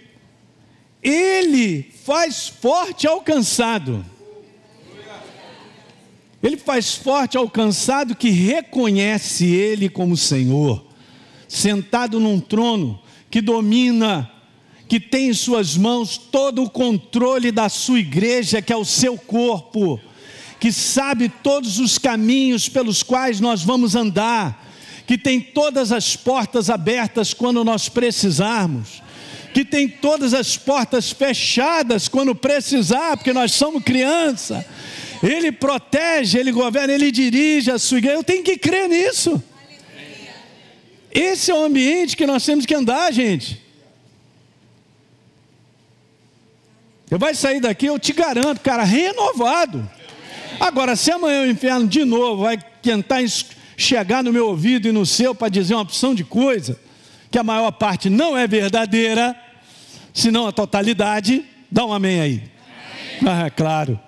Ele 1.04 1.84
faz 2.04 2.48
forte 2.48 3.06
ao 3.06 3.22
cansado. 3.22 4.04
Ele 6.42 6.58
faz 6.58 6.96
forte 6.96 7.38
ao 7.38 7.48
cansado 7.48 8.16
que 8.16 8.32
reconhece 8.32 9.46
Ele 9.46 9.90
como 9.90 10.18
Senhor, 10.18 10.84
sentado 11.48 12.20
num 12.20 12.40
trono, 12.40 13.00
que 13.34 13.42
domina, 13.42 14.32
que 14.88 15.00
tem 15.00 15.30
em 15.30 15.34
suas 15.34 15.76
mãos 15.76 16.20
todo 16.20 16.62
o 16.62 16.70
controle 16.70 17.52
da 17.52 17.68
sua 17.68 17.98
igreja, 17.98 18.62
que 18.62 18.72
é 18.72 18.78
o 18.78 18.86
seu 18.86 19.18
corpo, 19.18 20.00
que 20.60 20.72
sabe 20.72 21.30
todos 21.42 21.80
os 21.80 21.98
caminhos 21.98 22.70
pelos 22.70 23.02
quais 23.02 23.40
nós 23.40 23.64
vamos 23.64 23.96
andar, 23.96 24.72
que 25.08 25.18
tem 25.18 25.42
todas 25.42 25.92
as 25.92 26.16
portas 26.16 26.70
abertas 26.70 27.34
quando 27.34 27.66
nós 27.66 27.90
precisarmos, 27.90 29.02
que 29.52 29.66
tem 29.66 29.90
todas 29.90 30.36
as 30.36 30.56
portas 30.56 31.10
fechadas 31.10 32.08
quando 32.08 32.36
precisar, 32.36 33.18
porque 33.18 33.34
nós 33.34 33.52
somos 33.54 33.84
criança. 33.84 34.64
Ele 35.24 35.52
protege, 35.52 36.38
ele 36.38 36.52
governa, 36.52 36.94
ele 36.94 37.12
dirige 37.12 37.72
a 37.72 37.80
sua 37.80 37.98
igreja. 37.98 38.16
Eu 38.16 38.24
tenho 38.24 38.44
que 38.44 38.60
crer 38.60 38.88
nisso. 38.88 39.42
Esse 41.14 41.52
é 41.52 41.54
o 41.54 41.64
ambiente 41.64 42.18
que 42.18 42.26
nós 42.26 42.44
temos 42.44 42.66
que 42.66 42.74
andar, 42.74 43.12
gente. 43.14 43.62
Você 47.06 47.18
vai 47.20 47.36
sair 47.36 47.60
daqui, 47.60 47.86
eu 47.86 48.00
te 48.00 48.12
garanto, 48.12 48.60
cara, 48.62 48.84
renovado. 48.84 49.88
Agora, 50.60 50.96
se 50.96 51.12
amanhã 51.12 51.44
o 51.44 51.50
inferno 51.52 51.88
de 51.88 52.04
novo 52.04 52.42
vai 52.42 52.58
tentar 52.82 53.20
chegar 53.78 54.24
no 54.24 54.34
meu 54.34 54.48
ouvido 54.48 54.88
e 54.88 54.92
no 54.92 55.06
seu 55.06 55.36
para 55.36 55.50
dizer 55.50 55.76
uma 55.76 55.84
opção 55.84 56.16
de 56.16 56.24
coisa, 56.24 56.80
que 57.30 57.38
a 57.38 57.44
maior 57.44 57.72
parte 57.72 58.10
não 58.10 58.36
é 58.36 58.48
verdadeira, 58.48 59.36
senão 60.12 60.48
a 60.48 60.52
totalidade, 60.52 61.46
dá 61.70 61.86
um 61.86 61.94
amém 61.94 62.20
aí. 62.20 62.44
Ah, 63.24 63.46
é 63.46 63.50
claro. 63.52 64.00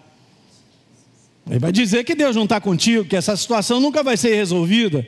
Ele 1.47 1.59
vai 1.59 1.71
dizer 1.71 2.03
que 2.03 2.15
Deus 2.15 2.35
não 2.35 2.45
está 2.45 2.59
contigo, 2.59 3.05
que 3.05 3.15
essa 3.15 3.37
situação 3.37 3.79
nunca 3.79 4.01
vai 4.01 4.17
ser 4.17 4.33
resolvida 4.33 5.07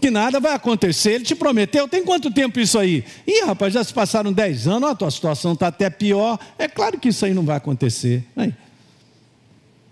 que 0.00 0.10
nada 0.10 0.38
vai 0.40 0.52
acontecer. 0.52 1.12
Ele 1.12 1.24
te 1.24 1.34
prometeu, 1.34 1.88
tem 1.88 2.04
quanto 2.04 2.30
tempo 2.30 2.60
isso 2.60 2.78
aí? 2.78 3.04
Ih, 3.26 3.44
rapaz, 3.46 3.72
já 3.72 3.82
se 3.82 3.92
passaram 3.92 4.32
10 4.32 4.68
anos, 4.68 4.90
a 4.90 4.94
tua 4.94 5.10
situação 5.10 5.52
está 5.52 5.68
até 5.68 5.88
pior. 5.90 6.38
É 6.58 6.68
claro 6.68 6.98
que 6.98 7.08
isso 7.08 7.24
aí 7.24 7.34
não 7.34 7.44
vai 7.44 7.56
acontecer. 7.56 8.24
Aí. 8.36 8.52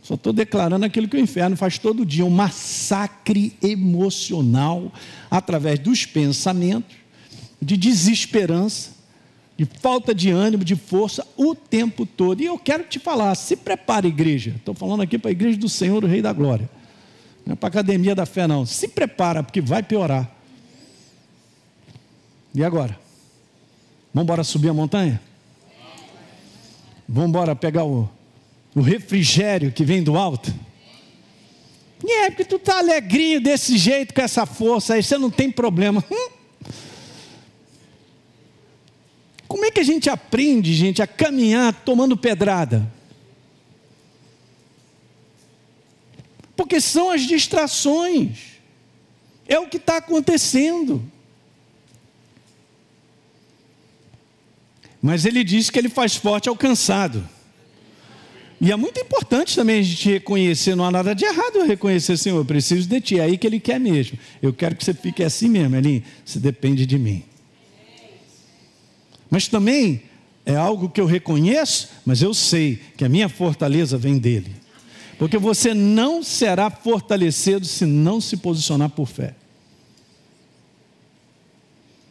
Só 0.02 0.14
estou 0.14 0.34
declarando 0.34 0.84
aquilo 0.84 1.08
que 1.08 1.16
o 1.16 1.20
inferno 1.20 1.56
faz 1.56 1.78
todo 1.78 2.04
dia, 2.04 2.26
um 2.26 2.30
massacre 2.30 3.56
emocional 3.62 4.92
através 5.30 5.78
dos 5.78 6.04
pensamentos, 6.04 6.94
de 7.60 7.74
desesperança, 7.74 8.90
de 9.56 9.64
falta 9.64 10.14
de 10.14 10.30
ânimo, 10.30 10.62
de 10.62 10.76
força, 10.76 11.26
o 11.38 11.54
tempo 11.54 12.04
todo. 12.04 12.42
E 12.42 12.44
eu 12.44 12.58
quero 12.58 12.84
te 12.84 12.98
falar, 12.98 13.34
se 13.34 13.56
prepare, 13.56 14.08
igreja. 14.08 14.52
Estou 14.56 14.74
falando 14.74 15.02
aqui 15.02 15.16
para 15.16 15.30
a 15.30 15.32
igreja 15.32 15.56
do 15.56 15.70
Senhor, 15.70 16.04
o 16.04 16.06
Rei 16.06 16.20
da 16.20 16.34
Glória. 16.34 16.68
Não 17.44 17.52
é 17.52 17.56
para 17.56 17.68
a 17.68 17.70
academia 17.70 18.14
da 18.14 18.24
fé, 18.24 18.46
não. 18.46 18.64
Se 18.64 18.88
prepara, 18.88 19.42
porque 19.42 19.60
vai 19.60 19.82
piorar. 19.82 20.30
E 22.54 22.62
agora? 22.62 22.98
Vamos 24.12 24.24
embora 24.24 24.44
subir 24.44 24.68
a 24.68 24.74
montanha? 24.74 25.20
Vamos 27.08 27.28
embora 27.28 27.54
pegar 27.54 27.84
o, 27.84 28.08
o 28.74 28.80
refrigério 28.80 29.72
que 29.72 29.84
vem 29.84 30.02
do 30.02 30.16
alto? 30.16 30.54
É, 32.06 32.30
porque 32.30 32.44
tu 32.44 32.58
tá 32.58 32.78
alegrinho 32.78 33.40
desse 33.40 33.76
jeito, 33.76 34.14
com 34.14 34.20
essa 34.20 34.46
força 34.46 34.94
aí, 34.94 35.02
você 35.02 35.18
não 35.18 35.30
tem 35.30 35.50
problema. 35.50 36.04
Hum? 36.10 36.30
Como 39.48 39.64
é 39.64 39.70
que 39.70 39.80
a 39.80 39.84
gente 39.84 40.10
aprende, 40.10 40.74
gente, 40.74 41.02
a 41.02 41.06
caminhar 41.06 41.72
tomando 41.84 42.16
pedrada? 42.16 42.90
Porque 46.64 46.80
são 46.80 47.10
as 47.10 47.20
distrações. 47.26 48.38
É 49.46 49.58
o 49.58 49.68
que 49.68 49.76
está 49.76 49.98
acontecendo. 49.98 51.04
Mas 55.02 55.26
ele 55.26 55.44
diz 55.44 55.68
que 55.68 55.78
ele 55.78 55.90
faz 55.90 56.16
forte 56.16 56.48
ao 56.48 56.56
cansado. 56.56 57.28
E 58.58 58.72
é 58.72 58.76
muito 58.76 58.98
importante 58.98 59.54
também 59.54 59.80
a 59.80 59.82
gente 59.82 60.08
reconhecer, 60.08 60.74
não 60.74 60.86
há 60.86 60.90
nada 60.90 61.14
de 61.14 61.26
errado 61.26 61.56
eu 61.56 61.66
reconhecer, 61.66 62.16
Senhor, 62.16 62.38
eu 62.38 62.46
preciso 62.46 62.88
de 62.88 62.98
Ti, 62.98 63.18
é 63.18 63.24
aí 63.24 63.36
que 63.36 63.46
Ele 63.46 63.60
quer 63.60 63.78
mesmo. 63.78 64.18
Eu 64.40 64.54
quero 64.54 64.74
que 64.74 64.82
você 64.82 64.94
fique 64.94 65.22
assim 65.22 65.50
mesmo, 65.50 65.76
Elinho, 65.76 66.02
você 66.24 66.38
depende 66.38 66.86
de 66.86 66.98
mim. 66.98 67.24
Mas 69.28 69.48
também 69.48 70.04
é 70.46 70.56
algo 70.56 70.88
que 70.88 70.98
eu 70.98 71.04
reconheço, 71.04 71.90
mas 72.06 72.22
eu 72.22 72.32
sei 72.32 72.80
que 72.96 73.04
a 73.04 73.08
minha 73.08 73.28
fortaleza 73.28 73.98
vem 73.98 74.16
dEle. 74.16 74.63
Porque 75.24 75.38
você 75.38 75.72
não 75.72 76.22
será 76.22 76.68
fortalecido 76.68 77.64
se 77.64 77.86
não 77.86 78.20
se 78.20 78.36
posicionar 78.36 78.90
por 78.90 79.06
fé. 79.06 79.34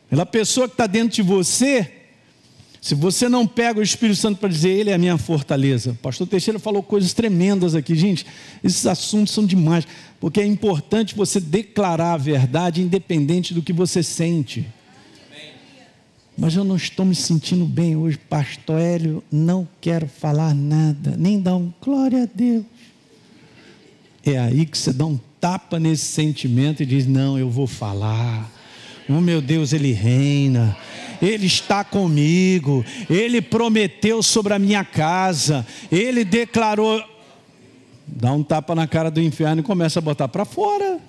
Aquela 0.08 0.26
pessoa 0.26 0.68
que 0.68 0.74
está 0.74 0.88
dentro 0.88 1.18
de 1.18 1.22
você, 1.22 1.92
se 2.82 2.96
você 2.96 3.30
não 3.30 3.46
pega 3.46 3.80
o 3.80 3.84
Espírito 3.84 4.18
Santo 4.18 4.40
para 4.40 4.50
dizer, 4.50 4.72
Ele 4.72 4.90
é 4.90 4.96
a 4.96 4.98
minha 4.98 5.16
fortaleza. 5.16 5.92
O 5.92 5.96
pastor 5.96 6.26
Teixeira 6.26 6.58
falou 6.58 6.82
coisas 6.82 7.14
tremendas 7.14 7.76
aqui, 7.76 7.94
gente. 7.94 8.26
Esses 8.64 8.84
assuntos 8.88 9.32
são 9.32 9.46
demais, 9.46 9.88
porque 10.20 10.42
é 10.42 10.46
importante 10.48 11.14
você 11.14 11.40
declarar 11.40 12.14
a 12.14 12.18
verdade, 12.18 12.82
independente 12.82 13.54
do 13.54 13.62
que 13.62 13.72
você 13.72 14.02
sente. 14.02 14.66
Mas 16.36 16.56
eu 16.56 16.64
não 16.64 16.78
estou 16.78 17.06
me 17.06 17.14
sentindo 17.14 17.66
bem 17.66 17.96
hoje, 17.96 18.18
pastor 18.18 18.80
Hélio, 18.80 19.24
não 19.32 19.68
quero 19.80 20.08
falar 20.08 20.56
nada, 20.56 21.16
nem 21.16 21.40
dar 21.40 21.56
um 21.56 21.72
glória 21.80 22.24
a 22.24 22.26
Deus. 22.26 22.66
É 24.26 24.38
aí 24.38 24.66
que 24.66 24.78
você 24.78 24.94
dá 24.94 25.06
um 25.06 25.20
tapa 25.40 25.78
nesse 25.78 26.06
sentimento 26.06 26.82
e 26.82 26.86
diz: 26.86 27.06
Não, 27.06 27.38
eu 27.38 27.50
vou 27.50 27.68
falar. 27.68 28.50
Oh 29.10 29.20
meu 29.20 29.42
Deus, 29.42 29.74
Ele 29.74 29.92
reina, 29.92 30.78
Ele 31.22 31.46
está 31.46 31.84
comigo, 31.84 32.86
Ele 33.10 33.42
prometeu 33.42 34.24
sobre 34.24 34.54
a 34.54 34.60
minha 34.60 34.86
casa, 34.86 35.68
Ele 35.92 36.24
declarou. 36.24 37.04
Dá 38.08 38.32
um 38.32 38.44
tapa 38.44 38.74
na 38.74 38.88
cara 38.88 39.12
do 39.12 39.20
inferno 39.20 39.60
e 39.60 39.64
começa 39.64 40.00
a 40.00 40.02
botar 40.02 40.30
para 40.30 40.46
fora. 40.46 41.00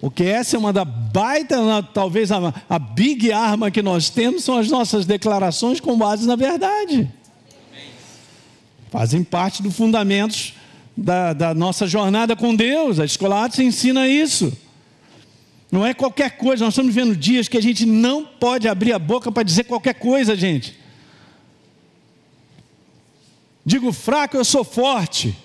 Porque 0.00 0.24
essa 0.24 0.56
é 0.56 0.58
uma 0.58 0.72
da 0.72 0.84
baita, 0.84 1.82
talvez 1.92 2.32
a, 2.32 2.54
a 2.66 2.78
big 2.78 3.30
arma 3.30 3.70
que 3.70 3.82
nós 3.82 4.08
temos, 4.08 4.42
são 4.42 4.56
as 4.56 4.70
nossas 4.70 5.04
declarações 5.04 5.80
com 5.80 5.98
base 5.98 6.26
na 6.26 6.36
verdade. 6.36 7.10
Fazem 8.90 9.22
parte 9.22 9.62
dos 9.62 9.76
fundamentos 9.76 10.54
da, 10.96 11.32
da 11.32 11.54
nossa 11.54 11.86
jornada 11.86 12.34
com 12.36 12.54
Deus. 12.54 12.98
A 12.98 13.04
escola 13.04 13.44
Atos 13.44 13.58
ensina 13.58 14.08
isso. 14.08 14.52
Não 15.70 15.86
é 15.86 15.94
qualquer 15.94 16.36
coisa, 16.36 16.64
nós 16.64 16.74
estamos 16.74 16.92
vivendo 16.92 17.16
dias 17.16 17.46
que 17.46 17.56
a 17.56 17.62
gente 17.62 17.86
não 17.86 18.24
pode 18.24 18.66
abrir 18.66 18.92
a 18.92 18.98
boca 18.98 19.30
para 19.30 19.44
dizer 19.44 19.64
qualquer 19.64 19.94
coisa, 19.94 20.34
gente. 20.34 20.76
Digo 23.64 23.92
fraco, 23.92 24.36
eu 24.36 24.44
sou 24.44 24.64
forte. 24.64 25.36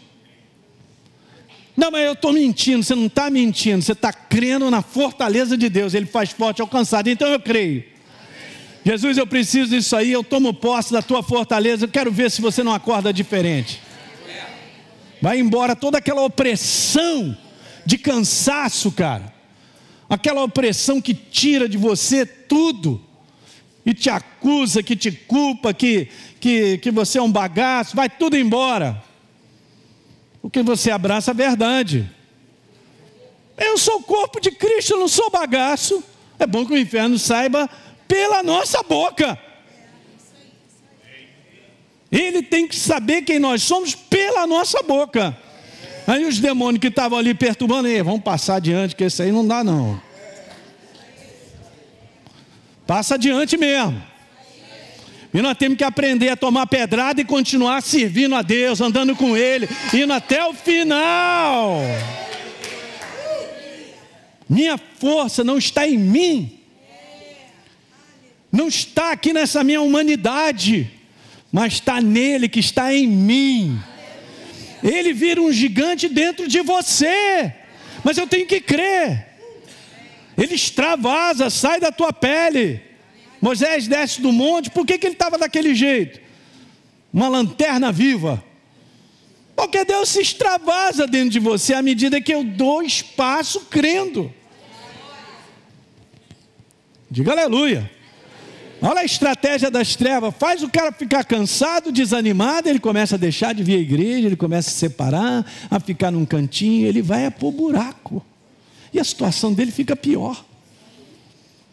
Não, 1.77 1.91
mas 1.91 2.05
eu 2.05 2.13
estou 2.13 2.33
mentindo. 2.33 2.83
Você 2.83 2.95
não 2.95 3.05
está 3.05 3.29
mentindo, 3.29 3.83
você 3.83 3.91
está 3.91 4.11
crendo 4.11 4.71
na 4.71 4.81
fortaleza 4.81 5.57
de 5.57 5.69
Deus. 5.69 5.93
Ele 5.93 6.05
faz 6.05 6.31
forte 6.31 6.61
alcançado, 6.61 7.07
então 7.07 7.27
eu 7.27 7.39
creio. 7.39 7.83
Jesus, 8.83 9.17
eu 9.17 9.27
preciso 9.27 9.71
disso 9.71 9.95
aí, 9.95 10.11
eu 10.11 10.23
tomo 10.23 10.53
posse 10.53 10.93
da 10.93 11.01
tua 11.01 11.21
fortaleza. 11.21 11.85
Eu 11.85 11.89
quero 11.89 12.11
ver 12.11 12.31
se 12.31 12.41
você 12.41 12.63
não 12.63 12.73
acorda 12.73 13.11
diferente. 13.11 13.81
Vai 15.21 15.39
embora 15.39 15.75
toda 15.75 15.97
aquela 15.97 16.21
opressão 16.21 17.37
de 17.85 17.97
cansaço, 17.97 18.91
cara. 18.91 19.33
Aquela 20.09 20.43
opressão 20.43 21.01
que 21.01 21.13
tira 21.13 21.67
de 21.67 21.77
você 21.77 22.25
tudo 22.25 23.01
e 23.85 23.93
te 23.93 24.09
acusa, 24.09 24.81
que 24.81 24.95
te 24.95 25.11
culpa, 25.11 25.73
que, 25.73 26.09
que, 26.39 26.77
que 26.79 26.91
você 26.91 27.17
é 27.17 27.21
um 27.21 27.31
bagaço, 27.31 27.95
vai 27.95 28.09
tudo 28.09 28.37
embora. 28.37 29.01
Porque 30.41 30.61
você 30.61 30.91
abraça 30.91 31.31
a 31.31 31.33
verdade. 31.33 32.09
Eu 33.57 33.77
sou 33.77 33.97
o 33.97 34.03
corpo 34.03 34.39
de 34.39 34.51
Cristo, 34.51 34.93
eu 34.93 34.99
não 34.99 35.07
sou 35.07 35.29
bagaço. 35.29 36.03
É 36.37 36.45
bom 36.45 36.65
que 36.65 36.73
o 36.73 36.77
inferno 36.77 37.17
saiba 37.17 37.69
pela 38.07 38.43
nossa 38.43 38.83
boca. 38.83 39.39
Ele 42.17 42.41
tem 42.41 42.65
que 42.65 42.77
saber 42.77 43.23
quem 43.23 43.39
nós 43.39 43.61
somos 43.61 43.93
pela 43.93 44.47
nossa 44.47 44.81
boca. 44.81 45.37
Aí 46.07 46.23
os 46.23 46.39
demônios 46.39 46.79
que 46.79 46.87
estavam 46.87 47.19
ali 47.19 47.33
perturbando, 47.33 47.89
vamos 48.05 48.21
passar 48.21 48.55
adiante, 48.55 48.95
que 48.95 49.03
esse 49.03 49.21
aí 49.21 49.33
não 49.33 49.45
dá 49.45 49.65
não. 49.65 50.01
Passa 52.87 53.15
adiante 53.15 53.57
mesmo. 53.57 54.01
E 55.33 55.41
nós 55.41 55.57
temos 55.57 55.77
que 55.77 55.83
aprender 55.83 56.29
a 56.29 56.37
tomar 56.37 56.67
pedrada 56.67 57.19
e 57.19 57.25
continuar 57.25 57.81
servindo 57.81 58.33
a 58.33 58.41
Deus, 58.41 58.79
andando 58.79 59.13
com 59.13 59.35
Ele, 59.35 59.67
indo 59.93 60.13
até 60.13 60.45
o 60.45 60.53
final. 60.53 61.81
Minha 64.47 64.77
força 64.77 65.43
não 65.43 65.57
está 65.57 65.85
em 65.85 65.97
mim, 65.97 66.59
não 68.49 68.69
está 68.69 69.11
aqui 69.11 69.33
nessa 69.33 69.65
minha 69.65 69.81
humanidade, 69.81 70.94
mas 71.55 71.75
está 71.75 72.01
nele 72.01 72.49
que 72.49 72.59
está 72.59 72.93
em 72.93 73.07
mim. 73.07 73.81
Ele 74.83 75.13
vira 75.13 75.41
um 75.41 75.53
gigante 75.53 76.09
dentro 76.09 76.49
de 76.49 76.59
você, 76.59 77.53
mas 78.03 78.17
eu 78.17 78.27
tenho 78.27 78.45
que 78.45 78.59
crer. 78.59 79.25
Ele 80.37 80.53
extravasa, 80.53 81.49
sai 81.49 81.79
da 81.79 81.93
tua 81.93 82.11
pele. 82.11 82.81
Moisés 83.39 83.87
desce 83.87 84.19
do 84.19 84.33
monte, 84.33 84.69
por 84.69 84.85
que, 84.85 84.97
que 84.97 85.07
ele 85.07 85.13
estava 85.13 85.37
daquele 85.37 85.73
jeito? 85.73 86.19
Uma 87.13 87.29
lanterna 87.29 87.89
viva. 87.89 88.43
Porque 89.55 89.85
Deus 89.85 90.09
se 90.09 90.19
extravasa 90.19 91.07
dentro 91.07 91.29
de 91.29 91.39
você 91.39 91.73
à 91.73 91.81
medida 91.81 92.19
que 92.19 92.33
eu 92.33 92.43
dou 92.43 92.83
espaço 92.83 93.61
crendo. 93.71 94.29
Diga 97.09 97.31
aleluia. 97.31 97.89
Olha 98.87 99.01
a 99.01 99.03
estratégia 99.05 99.71
das 99.71 99.95
trevas, 99.95 100.31
faz 100.37 100.61
o 100.61 100.69
cara 100.69 100.91
ficar 100.91 101.23
cansado, 101.23 101.91
desanimado, 101.91 102.69
ele 102.69 102.77
começa 102.77 103.15
a 103.15 103.17
deixar 103.17 103.51
de 103.51 103.63
vir 103.63 103.77
à 103.77 103.79
igreja, 103.79 104.27
ele 104.27 104.35
começa 104.35 104.69
a 104.69 104.71
se 104.71 104.77
separar, 104.77 105.43
a 105.71 105.79
ficar 105.79 106.11
num 106.11 106.23
cantinho, 106.23 106.85
ele 106.85 107.01
vai 107.01 107.25
a 107.25 107.31
pôr 107.31 107.51
buraco. 107.51 108.23
E 108.93 108.99
a 108.99 109.03
situação 109.03 109.53
dele 109.53 109.71
fica 109.71 109.95
pior. 109.95 110.45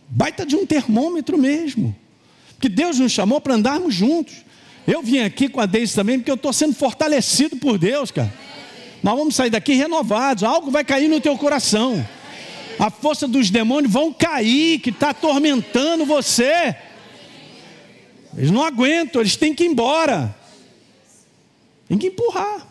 Baita 0.09 0.47
de 0.47 0.57
um 0.57 0.65
termômetro 0.65 1.37
mesmo. 1.37 1.95
Que 2.59 2.69
Deus 2.71 2.99
nos 2.99 3.13
chamou 3.13 3.43
para 3.43 3.57
andarmos 3.57 3.95
juntos. 3.95 4.37
Eu 4.87 5.03
vim 5.03 5.19
aqui 5.19 5.51
com 5.51 5.61
a 5.61 5.67
Deise 5.67 5.95
também, 5.95 6.19
porque 6.19 6.31
eu 6.31 6.37
estou 6.37 6.53
sendo 6.53 6.75
fortalecido 6.75 7.59
por 7.59 7.77
Deus, 7.77 8.11
cara. 8.11 8.33
Nós 9.03 9.19
vamos 9.19 9.35
sair 9.35 9.51
daqui 9.51 9.75
renovados. 9.75 10.45
Algo 10.45 10.71
vai 10.71 10.83
cair 10.83 11.09
no 11.09 11.21
teu 11.21 11.37
coração. 11.37 12.03
A 12.79 12.89
força 12.89 13.29
dos 13.29 13.51
demônios 13.51 13.93
vão 13.93 14.15
cair, 14.15 14.79
que 14.79 14.89
está 14.89 15.11
atormentando 15.11 16.07
você. 16.07 16.75
Eles 18.37 18.51
não 18.51 18.63
aguentam, 18.63 19.21
eles 19.21 19.37
têm 19.37 19.55
que 19.55 19.65
ir 19.65 19.69
embora. 19.69 20.35
Tem 21.89 21.99
que 21.99 22.07
empurrar. 22.07 22.67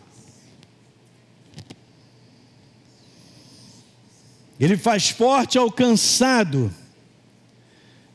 Ele 4.58 4.76
faz 4.76 5.10
forte 5.10 5.58
ao 5.58 5.70
cansado 5.70 6.72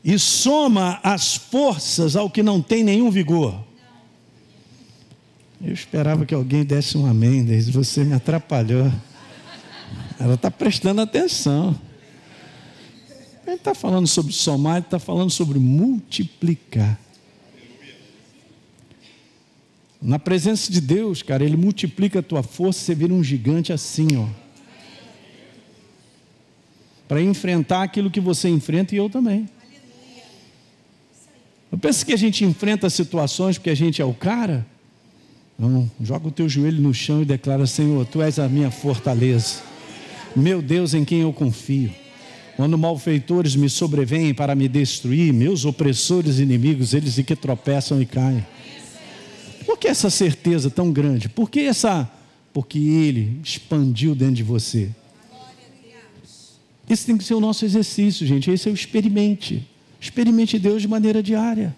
e 0.02 0.18
soma 0.18 1.00
as 1.02 1.36
forças 1.36 2.16
ao 2.16 2.30
que 2.30 2.42
não 2.42 2.62
tem 2.62 2.82
nenhum 2.82 3.10
vigor. 3.10 3.62
Eu 5.60 5.72
esperava 5.72 6.24
que 6.24 6.34
alguém 6.34 6.64
desse 6.64 6.96
um 6.96 7.04
amém, 7.04 7.44
desde 7.44 7.72
você 7.72 8.04
me 8.04 8.14
atrapalhou. 8.14 8.90
Ela 10.18 10.34
está 10.34 10.50
prestando 10.50 11.00
atenção. 11.00 11.78
Ele 13.46 13.56
está 13.56 13.74
falando 13.74 14.06
sobre 14.06 14.32
somar, 14.32 14.76
ele 14.76 14.86
está 14.86 14.98
falando 14.98 15.30
sobre 15.30 15.58
multiplicar. 15.58 16.98
Na 20.00 20.18
presença 20.18 20.70
de 20.70 20.80
Deus, 20.80 21.22
cara, 21.22 21.44
Ele 21.44 21.56
multiplica 21.56 22.20
a 22.20 22.22
tua 22.22 22.42
força, 22.42 22.80
você 22.80 22.94
vira 22.94 23.12
um 23.12 23.22
gigante 23.22 23.72
assim, 23.72 24.06
ó. 24.16 24.26
Para 27.08 27.20
enfrentar 27.22 27.82
aquilo 27.82 28.10
que 28.10 28.20
você 28.20 28.48
enfrenta 28.48 28.94
e 28.94 28.98
eu 28.98 29.10
também. 29.10 29.48
Eu 31.70 31.78
penso 31.78 32.04
que 32.06 32.12
a 32.12 32.16
gente 32.16 32.44
enfrenta 32.44 32.88
situações 32.88 33.58
porque 33.58 33.70
a 33.70 33.74
gente 33.74 34.00
é 34.00 34.04
o 34.04 34.14
cara. 34.14 34.64
Não, 35.58 35.90
joga 36.00 36.28
o 36.28 36.30
teu 36.30 36.48
joelho 36.48 36.80
no 36.80 36.94
chão 36.94 37.22
e 37.22 37.24
declara: 37.24 37.66
Senhor, 37.66 38.06
tu 38.06 38.22
és 38.22 38.38
a 38.38 38.48
minha 38.48 38.70
fortaleza, 38.70 39.62
meu 40.36 40.62
Deus 40.62 40.94
em 40.94 41.04
quem 41.04 41.20
eu 41.22 41.32
confio. 41.32 41.90
Quando 42.56 42.78
malfeitores 42.78 43.56
me 43.56 43.68
sobrevêm 43.68 44.34
para 44.34 44.54
me 44.54 44.68
destruir, 44.68 45.32
meus 45.32 45.64
opressores 45.64 46.38
e 46.38 46.42
inimigos, 46.42 46.94
eles 46.94 47.16
que 47.16 47.36
tropeçam 47.36 48.00
e 48.00 48.06
caem. 48.06 48.44
Que 49.80 49.88
essa 49.88 50.10
certeza 50.10 50.70
tão 50.70 50.92
grande? 50.92 51.28
Por 51.28 51.50
que 51.50 51.60
essa? 51.60 52.10
Porque 52.52 52.78
Ele 52.78 53.40
expandiu 53.42 54.14
dentro 54.14 54.34
de 54.34 54.42
você. 54.42 54.90
Esse 56.88 57.04
tem 57.04 57.18
que 57.18 57.24
ser 57.24 57.34
o 57.34 57.40
nosso 57.40 57.64
exercício, 57.64 58.26
gente. 58.26 58.50
Esse 58.50 58.68
é 58.68 58.72
o 58.72 58.74
experimente. 58.74 59.66
Experimente 60.00 60.58
Deus 60.58 60.80
de 60.80 60.88
maneira 60.88 61.22
diária. 61.22 61.76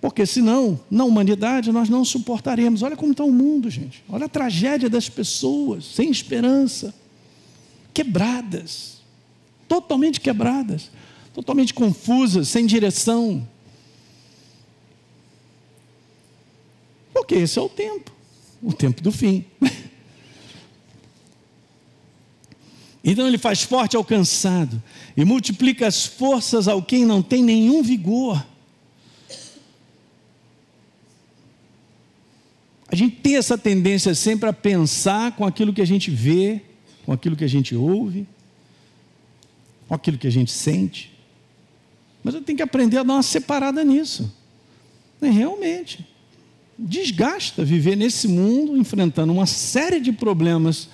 Porque 0.00 0.26
senão, 0.26 0.78
na 0.90 1.04
humanidade, 1.04 1.72
nós 1.72 1.88
não 1.88 2.04
suportaremos. 2.04 2.82
Olha 2.82 2.96
como 2.96 3.12
está 3.12 3.24
o 3.24 3.32
mundo, 3.32 3.70
gente. 3.70 4.04
Olha 4.08 4.26
a 4.26 4.28
tragédia 4.28 4.90
das 4.90 5.08
pessoas, 5.08 5.84
sem 5.84 6.10
esperança, 6.10 6.94
quebradas, 7.94 8.98
totalmente 9.66 10.20
quebradas, 10.20 10.90
totalmente 11.32 11.72
confusas, 11.72 12.48
sem 12.48 12.66
direção. 12.66 13.48
Porque 17.24 17.36
esse 17.36 17.58
é 17.58 17.62
o 17.62 17.70
tempo, 17.70 18.12
o 18.62 18.70
tempo 18.70 19.02
do 19.02 19.10
fim. 19.10 19.46
Então 23.06 23.28
ele 23.28 23.36
faz 23.36 23.62
forte 23.62 23.96
ao 23.96 24.02
cansado 24.02 24.82
e 25.14 25.26
multiplica 25.26 25.86
as 25.86 26.06
forças 26.06 26.66
ao 26.66 26.82
quem 26.82 27.04
não 27.04 27.22
tem 27.22 27.42
nenhum 27.42 27.82
vigor. 27.82 28.42
A 32.88 32.96
gente 32.96 33.16
tem 33.16 33.36
essa 33.36 33.58
tendência 33.58 34.14
sempre 34.14 34.48
a 34.48 34.54
pensar 34.54 35.32
com 35.32 35.44
aquilo 35.44 35.70
que 35.70 35.82
a 35.82 35.86
gente 35.86 36.10
vê, 36.10 36.62
com 37.04 37.12
aquilo 37.12 37.36
que 37.36 37.44
a 37.44 37.48
gente 37.48 37.76
ouve, 37.76 38.26
com 39.86 39.94
aquilo 39.94 40.16
que 40.16 40.26
a 40.26 40.32
gente 40.32 40.50
sente. 40.50 41.12
Mas 42.22 42.34
eu 42.34 42.40
tenho 42.40 42.56
que 42.56 42.62
aprender 42.62 42.96
a 42.96 43.02
dar 43.02 43.12
uma 43.12 43.22
separada 43.22 43.84
nisso. 43.84 44.34
É, 45.20 45.28
realmente. 45.28 46.13
Desgasta 46.78 47.64
viver 47.64 47.96
nesse 47.96 48.26
mundo 48.26 48.76
enfrentando 48.76 49.32
uma 49.32 49.46
série 49.46 50.00
de 50.00 50.12
problemas 50.12 50.88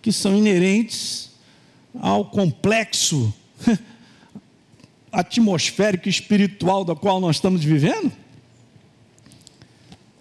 que 0.00 0.12
são 0.12 0.36
inerentes 0.36 1.30
ao 1.94 2.24
complexo 2.24 3.32
atmosférico 5.12 6.08
espiritual 6.08 6.84
da 6.84 6.94
qual 6.94 7.20
nós 7.20 7.36
estamos 7.36 7.62
vivendo? 7.62 8.12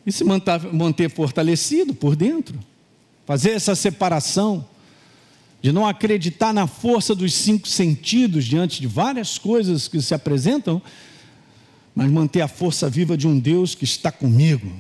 E 0.05 0.11
se 0.11 0.23
manter, 0.23 1.09
fortalecido 1.09 1.93
por 1.93 2.15
dentro? 2.15 2.57
Fazer 3.25 3.51
essa 3.51 3.75
separação 3.75 4.65
de 5.61 5.71
não 5.71 5.85
acreditar 5.85 6.53
na 6.53 6.65
força 6.65 7.13
dos 7.13 7.33
cinco 7.33 7.67
sentidos 7.67 8.45
diante 8.45 8.79
de 8.79 8.87
várias 8.87 9.37
coisas 9.37 9.87
que 9.87 10.01
se 10.01 10.13
apresentam, 10.13 10.81
mas 11.93 12.09
manter 12.09 12.41
a 12.41 12.47
força 12.47 12.89
viva 12.89 13.17
de 13.17 13.27
um 13.27 13.37
Deus 13.37 13.75
que 13.75 13.83
está 13.83 14.11
comigo. 14.11 14.71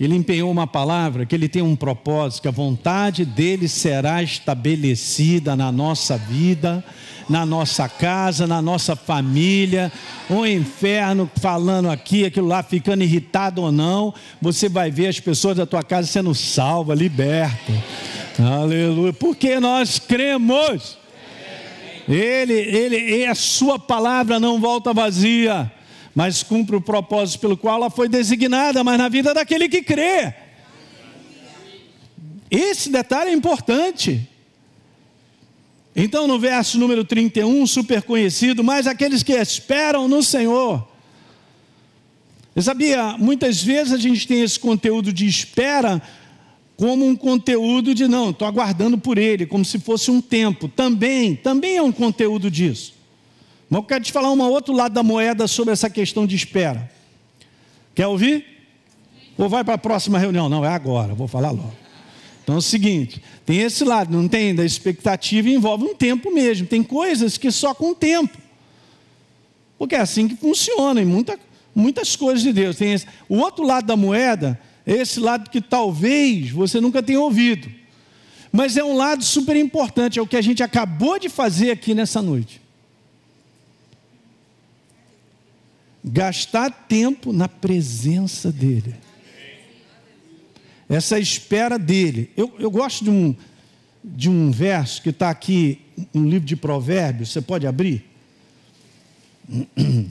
Ele 0.00 0.14
empenhou 0.14 0.48
uma 0.48 0.66
palavra, 0.66 1.26
que 1.26 1.34
ele 1.34 1.48
tem 1.48 1.60
um 1.60 1.74
propósito, 1.74 2.42
que 2.42 2.48
a 2.48 2.52
vontade 2.52 3.24
dele 3.24 3.66
será 3.66 4.22
estabelecida 4.22 5.56
na 5.56 5.72
nossa 5.72 6.16
vida, 6.16 6.84
na 7.28 7.44
nossa 7.44 7.88
casa, 7.88 8.46
na 8.46 8.62
nossa 8.62 8.94
família. 8.94 9.90
O 10.30 10.46
inferno 10.46 11.28
falando 11.40 11.90
aqui, 11.90 12.24
aquilo 12.24 12.46
lá, 12.46 12.62
ficando 12.62 13.02
irritado 13.02 13.60
ou 13.60 13.72
não, 13.72 14.14
você 14.40 14.68
vai 14.68 14.88
ver 14.88 15.08
as 15.08 15.18
pessoas 15.18 15.56
da 15.56 15.66
tua 15.66 15.82
casa 15.82 16.06
sendo 16.06 16.32
salvas, 16.32 16.96
libertas. 16.96 17.76
Aleluia. 18.38 19.12
Porque 19.12 19.58
nós 19.58 19.98
cremos. 19.98 20.96
Ele, 22.08 22.54
ele, 22.54 22.96
e 22.96 23.26
a 23.26 23.34
sua 23.34 23.78
palavra 23.78 24.40
não 24.40 24.58
volta 24.58 24.94
vazia, 24.94 25.70
mas 26.18 26.42
cumpre 26.42 26.74
o 26.74 26.80
propósito 26.80 27.38
pelo 27.38 27.56
qual 27.56 27.76
ela 27.76 27.90
foi 27.90 28.08
designada, 28.08 28.82
mas 28.82 28.98
na 28.98 29.08
vida 29.08 29.32
daquele 29.32 29.68
que 29.68 29.84
crê. 29.84 30.34
Esse 32.50 32.90
detalhe 32.90 33.30
é 33.30 33.32
importante. 33.32 34.28
Então, 35.94 36.26
no 36.26 36.36
verso 36.36 36.76
número 36.76 37.04
31, 37.04 37.64
super 37.68 38.02
conhecido, 38.02 38.64
mas 38.64 38.88
aqueles 38.88 39.22
que 39.22 39.32
esperam 39.32 40.08
no 40.08 40.20
Senhor. 40.20 40.88
Você 42.52 42.62
sabia, 42.62 43.16
muitas 43.16 43.62
vezes 43.62 43.92
a 43.92 43.96
gente 43.96 44.26
tem 44.26 44.40
esse 44.40 44.58
conteúdo 44.58 45.12
de 45.12 45.24
espera 45.24 46.02
como 46.76 47.06
um 47.06 47.14
conteúdo 47.14 47.94
de 47.94 48.08
não, 48.08 48.30
estou 48.30 48.48
aguardando 48.48 48.98
por 48.98 49.18
ele, 49.18 49.46
como 49.46 49.64
se 49.64 49.78
fosse 49.78 50.10
um 50.10 50.20
tempo. 50.20 50.66
Também, 50.66 51.36
também 51.36 51.76
é 51.76 51.82
um 51.82 51.92
conteúdo 51.92 52.50
disso. 52.50 52.97
Mas 53.68 53.78
eu 53.78 53.84
quero 53.84 54.04
te 54.04 54.12
falar 54.12 54.30
um 54.32 54.40
outro 54.40 54.74
lado 54.74 54.92
da 54.92 55.02
moeda 55.02 55.46
sobre 55.46 55.72
essa 55.72 55.90
questão 55.90 56.26
de 56.26 56.34
espera. 56.36 56.90
Quer 57.94 58.06
ouvir? 58.06 58.44
Ou 59.36 59.48
vai 59.48 59.62
para 59.62 59.74
a 59.74 59.78
próxima 59.78 60.18
reunião? 60.18 60.48
Não, 60.48 60.64
é 60.64 60.68
agora, 60.68 61.14
vou 61.14 61.28
falar 61.28 61.50
logo. 61.50 61.74
Então 62.42 62.54
é 62.54 62.58
o 62.58 62.62
seguinte: 62.62 63.22
tem 63.44 63.58
esse 63.58 63.84
lado, 63.84 64.16
não 64.16 64.28
tem? 64.28 64.54
Da 64.54 64.64
expectativa 64.64 65.48
envolve 65.48 65.84
um 65.84 65.94
tempo 65.94 66.32
mesmo. 66.32 66.66
Tem 66.66 66.82
coisas 66.82 67.36
que 67.36 67.50
só 67.50 67.74
com 67.74 67.94
tempo. 67.94 68.36
Porque 69.78 69.94
é 69.94 70.00
assim 70.00 70.26
que 70.26 70.36
funciona 70.36 71.00
em 71.00 71.04
muita, 71.04 71.38
muitas 71.74 72.16
coisas 72.16 72.42
de 72.42 72.52
Deus. 72.52 72.76
Tem 72.76 72.94
esse. 72.94 73.06
O 73.28 73.36
outro 73.38 73.64
lado 73.64 73.86
da 73.86 73.96
moeda 73.96 74.58
esse 74.88 75.20
lado 75.20 75.50
que 75.50 75.60
talvez 75.60 76.50
você 76.50 76.80
nunca 76.80 77.02
tenha 77.02 77.20
ouvido. 77.20 77.70
Mas 78.50 78.76
é 78.78 78.82
um 78.82 78.96
lado 78.96 79.22
super 79.22 79.54
importante, 79.54 80.18
é 80.18 80.22
o 80.22 80.26
que 80.26 80.36
a 80.36 80.40
gente 80.40 80.62
acabou 80.62 81.18
de 81.18 81.28
fazer 81.28 81.70
aqui 81.70 81.92
nessa 81.94 82.22
noite. 82.22 82.60
Gastar 86.04 86.70
tempo 86.70 87.32
na 87.32 87.48
presença 87.48 88.52
dEle. 88.52 88.94
Essa 90.88 91.18
espera 91.18 91.78
dEle. 91.78 92.30
Eu, 92.36 92.54
eu 92.58 92.70
gosto 92.70 93.04
de 93.04 93.10
um, 93.10 93.36
de 94.02 94.30
um 94.30 94.50
verso 94.50 95.02
que 95.02 95.10
está 95.10 95.28
aqui 95.28 95.80
no 96.14 96.28
livro 96.28 96.46
de 96.46 96.56
Provérbios, 96.56 97.30
você 97.30 97.42
pode 97.42 97.66
abrir? 97.66 98.04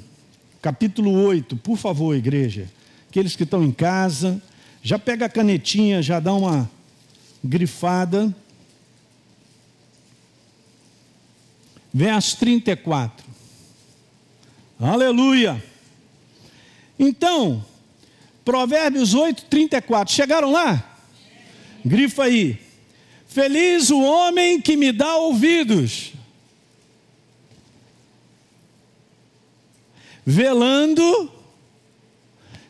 Capítulo 0.61 1.11
8, 1.11 1.55
por 1.57 1.77
favor, 1.77 2.15
igreja. 2.15 2.69
Aqueles 3.09 3.35
que 3.35 3.43
estão 3.43 3.63
em 3.63 3.71
casa, 3.71 4.41
já 4.83 4.99
pega 4.99 5.25
a 5.25 5.29
canetinha, 5.29 6.01
já 6.01 6.19
dá 6.19 6.33
uma 6.33 6.69
grifada. 7.43 8.35
Verso 11.93 12.37
34. 12.37 13.25
Aleluia. 14.79 15.63
Então, 16.99 17.63
Provérbios 18.43 19.13
8, 19.13 19.45
34. 19.45 20.13
Chegaram 20.13 20.51
lá? 20.51 20.83
Grifa 21.85 22.23
aí. 22.23 22.59
Feliz 23.27 23.89
o 23.89 24.01
homem 24.01 24.59
que 24.59 24.77
me 24.77 24.91
dá 24.91 25.17
ouvidos, 25.17 26.13
velando 30.25 31.31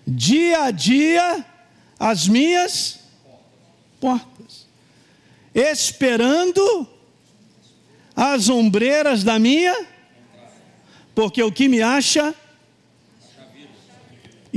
dia 0.05 0.63
a 0.63 0.71
dia 0.71 1.45
as 1.99 2.27
minhas 2.27 2.99
portas, 3.99 4.67
esperando 5.53 6.87
as 8.15 8.49
ombreiras 8.49 9.23
da 9.23 9.37
minha, 9.37 9.87
porque 11.13 11.41
o 11.41 11.51
que 11.51 11.69
me 11.69 11.81
acha 11.81 12.35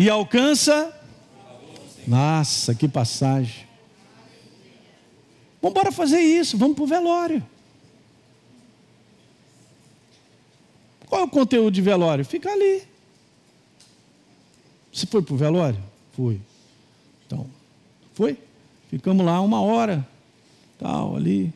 e 0.00 0.08
alcança. 0.08 0.98
Nossa, 2.06 2.74
que 2.74 2.88
passagem. 2.88 3.68
Vamos 5.60 5.76
embora 5.76 5.92
fazer 5.92 6.20
isso, 6.20 6.56
vamos 6.56 6.74
para 6.74 6.84
o 6.84 6.86
velório. 6.86 7.46
Qual 11.06 11.20
é 11.20 11.24
o 11.24 11.28
conteúdo 11.28 11.70
de 11.70 11.82
velório? 11.82 12.24
Fica 12.24 12.50
ali. 12.50 12.82
Você 14.90 15.06
foi 15.06 15.20
para 15.20 15.34
o 15.34 15.36
velório? 15.36 15.78
Fui. 16.12 16.40
Então, 17.26 17.46
foi? 18.14 18.38
Ficamos 18.88 19.24
lá 19.24 19.38
uma 19.42 19.60
hora, 19.60 20.06
tal, 20.78 21.14
ali. 21.14 21.52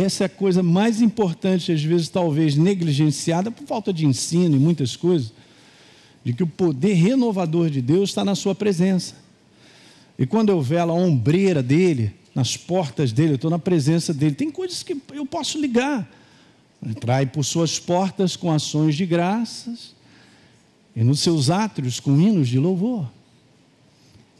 Essa 0.00 0.22
é 0.22 0.26
a 0.26 0.28
coisa 0.28 0.62
mais 0.62 1.02
importante, 1.02 1.72
às 1.72 1.82
vezes, 1.82 2.08
talvez 2.08 2.54
negligenciada 2.54 3.50
por 3.50 3.66
falta 3.66 3.92
de 3.92 4.06
ensino 4.06 4.54
e 4.54 4.58
muitas 4.58 4.94
coisas, 4.94 5.32
de 6.22 6.32
que 6.32 6.44
o 6.44 6.46
poder 6.46 6.94
renovador 6.94 7.68
de 7.68 7.82
Deus 7.82 8.10
está 8.10 8.24
na 8.24 8.36
sua 8.36 8.54
presença. 8.54 9.16
E 10.16 10.24
quando 10.24 10.50
eu 10.50 10.62
velo 10.62 10.92
a 10.92 10.94
ombreira 10.94 11.60
dele, 11.64 12.14
nas 12.32 12.56
portas 12.56 13.10
dele, 13.10 13.32
eu 13.32 13.34
estou 13.34 13.50
na 13.50 13.58
presença 13.58 14.14
dele. 14.14 14.36
Tem 14.36 14.52
coisas 14.52 14.84
que 14.84 14.96
eu 15.12 15.26
posso 15.26 15.60
ligar. 15.60 16.08
Entrar 16.80 17.26
por 17.26 17.44
suas 17.44 17.80
portas 17.80 18.36
com 18.36 18.52
ações 18.52 18.94
de 18.94 19.04
graças, 19.04 19.96
e 20.94 21.02
nos 21.02 21.18
seus 21.18 21.50
átrios 21.50 21.98
com 21.98 22.20
hinos 22.20 22.48
de 22.48 22.60
louvor. 22.60 23.10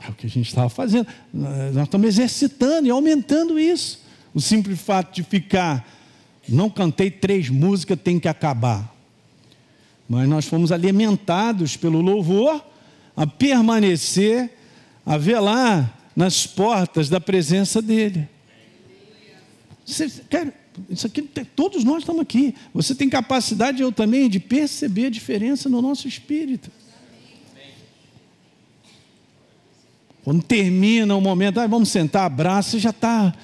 É 0.07 0.09
o 0.09 0.15
que 0.15 0.29
a 0.29 0.31
gente 0.31 0.47
estava 0.47 0.69
fazendo. 0.69 1.09
Nós 1.35 1.83
estamos 1.83 2.07
exercitando 2.07 2.87
e 2.87 2.91
aumentando 2.91 3.59
isso. 3.59 4.07
O 4.39 4.41
simples 4.41 4.81
fato 4.81 5.17
de 5.17 5.25
ficar, 5.25 5.85
não 6.49 6.71
cantei 6.71 7.11
três 7.11 7.49
músicas, 7.49 7.99
tem 8.01 8.21
que 8.21 8.29
acabar. 8.29 8.95
Mas 10.09 10.29
nós 10.29 10.47
fomos 10.47 10.71
alimentados 10.71 11.77
pelo 11.77 12.01
louvor 12.01 12.65
a 13.17 13.27
permanecer, 13.27 14.49
a 15.05 15.19
velar 15.19 15.93
nas 16.15 16.47
portas 16.47 17.09
da 17.09 17.21
presença 17.21 17.83
dEle. 17.83 18.29
Você, 19.85 20.09
cara, 20.31 20.55
isso 20.89 21.09
aqui, 21.09 21.21
todos 21.57 21.83
nós 21.83 22.05
estamos 22.05 22.23
aqui. 22.23 22.55
Você 22.73 22.95
tem 22.95 23.11
capacidade, 23.11 23.83
eu 23.83 23.91
também, 23.91 24.31
de 24.31 24.39
perceber 24.39 25.07
a 25.07 25.11
diferença 25.11 25.69
no 25.69 25.83
nosso 25.83 26.07
espírito. 26.07 26.71
Quando 30.23 30.45
termina 30.45 31.17
o 31.17 31.21
momento, 31.21 31.59
ah, 31.59 31.67
vamos 31.67 31.89
sentar, 31.89 32.27
abraço, 32.27 32.71
você 32.71 32.79
já 32.79 32.91
está, 32.91 33.35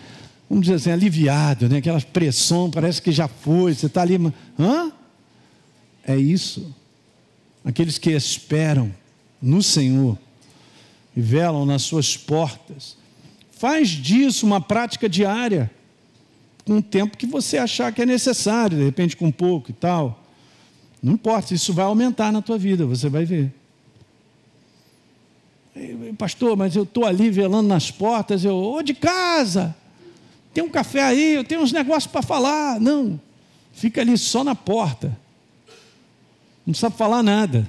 vamos 0.55 0.67
dizer 0.67 0.77
assim, 0.77 0.91
aliviado, 0.93 1.69
né? 1.69 1.79
aquela 1.79 2.01
pressão, 2.01 2.71
parece 2.71 3.03
que 3.03 3.11
já 3.11 3.27
foi, 3.27 3.75
você 3.75 3.87
está 3.87 4.03
ali. 4.03 4.15
Hã? 4.57 4.93
É 6.07 6.17
isso. 6.17 6.73
Aqueles 7.65 7.99
que 7.99 8.11
esperam 8.13 8.95
no 9.43 9.61
Senhor 9.61 10.17
e 11.17 11.21
velam 11.21 11.67
nas 11.67 11.83
suas 11.83 12.17
portas. 12.17 12.97
Faz 13.51 13.89
disso 13.89 14.47
uma 14.47 14.61
prática 14.61 15.09
diária 15.09 15.69
com 16.65 16.79
o 16.79 16.83
tempo 16.83 17.17
que 17.17 17.27
você 17.27 17.59
achar 17.59 17.93
que 17.93 18.03
é 18.03 18.07
necessário, 18.07 18.79
de 18.79 18.85
repente 18.85 19.17
com 19.17 19.33
pouco 19.33 19.73
e 19.73 19.75
tal. 19.75 20.23
Não 21.03 21.15
importa, 21.15 21.53
isso 21.53 21.73
vai 21.73 21.85
aumentar 21.85 22.31
na 22.31 22.41
tua 22.41 22.57
vida, 22.57 22.87
você 22.87 23.09
vai 23.09 23.25
ver. 23.25 23.53
Pastor, 26.17 26.57
mas 26.57 26.77
eu 26.77 26.85
estou 26.85 27.05
ali 27.05 27.29
velando 27.29 27.69
nas 27.69 27.91
portas, 27.91 28.45
eu, 28.45 28.57
ô 28.57 28.81
de 28.83 28.95
casa, 28.95 29.75
tem 30.55 30.63
um 30.63 30.71
café 30.71 31.03
aí, 31.03 31.35
eu 31.35 31.43
tenho 31.43 31.61
uns 31.61 31.73
negócios 31.73 32.11
para 32.11 32.23
falar. 32.23 32.81
Não, 32.81 33.21
fica 33.73 34.01
ali 34.01 34.17
só 34.17 34.45
na 34.45 34.55
porta. 34.55 35.09
Não 36.65 36.73
precisa 36.73 36.91
falar 36.91 37.25
nada. 37.25 37.67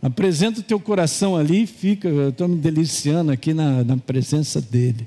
Apresenta 0.00 0.60
o 0.60 0.62
teu 0.62 0.80
coração 0.80 1.36
ali 1.36 1.66
fica, 1.66 2.08
eu 2.08 2.30
estou 2.30 2.48
me 2.48 2.56
deliciando 2.56 3.32
aqui 3.32 3.52
na, 3.52 3.84
na 3.84 3.96
presença 3.96 4.60
dele. 4.60 5.06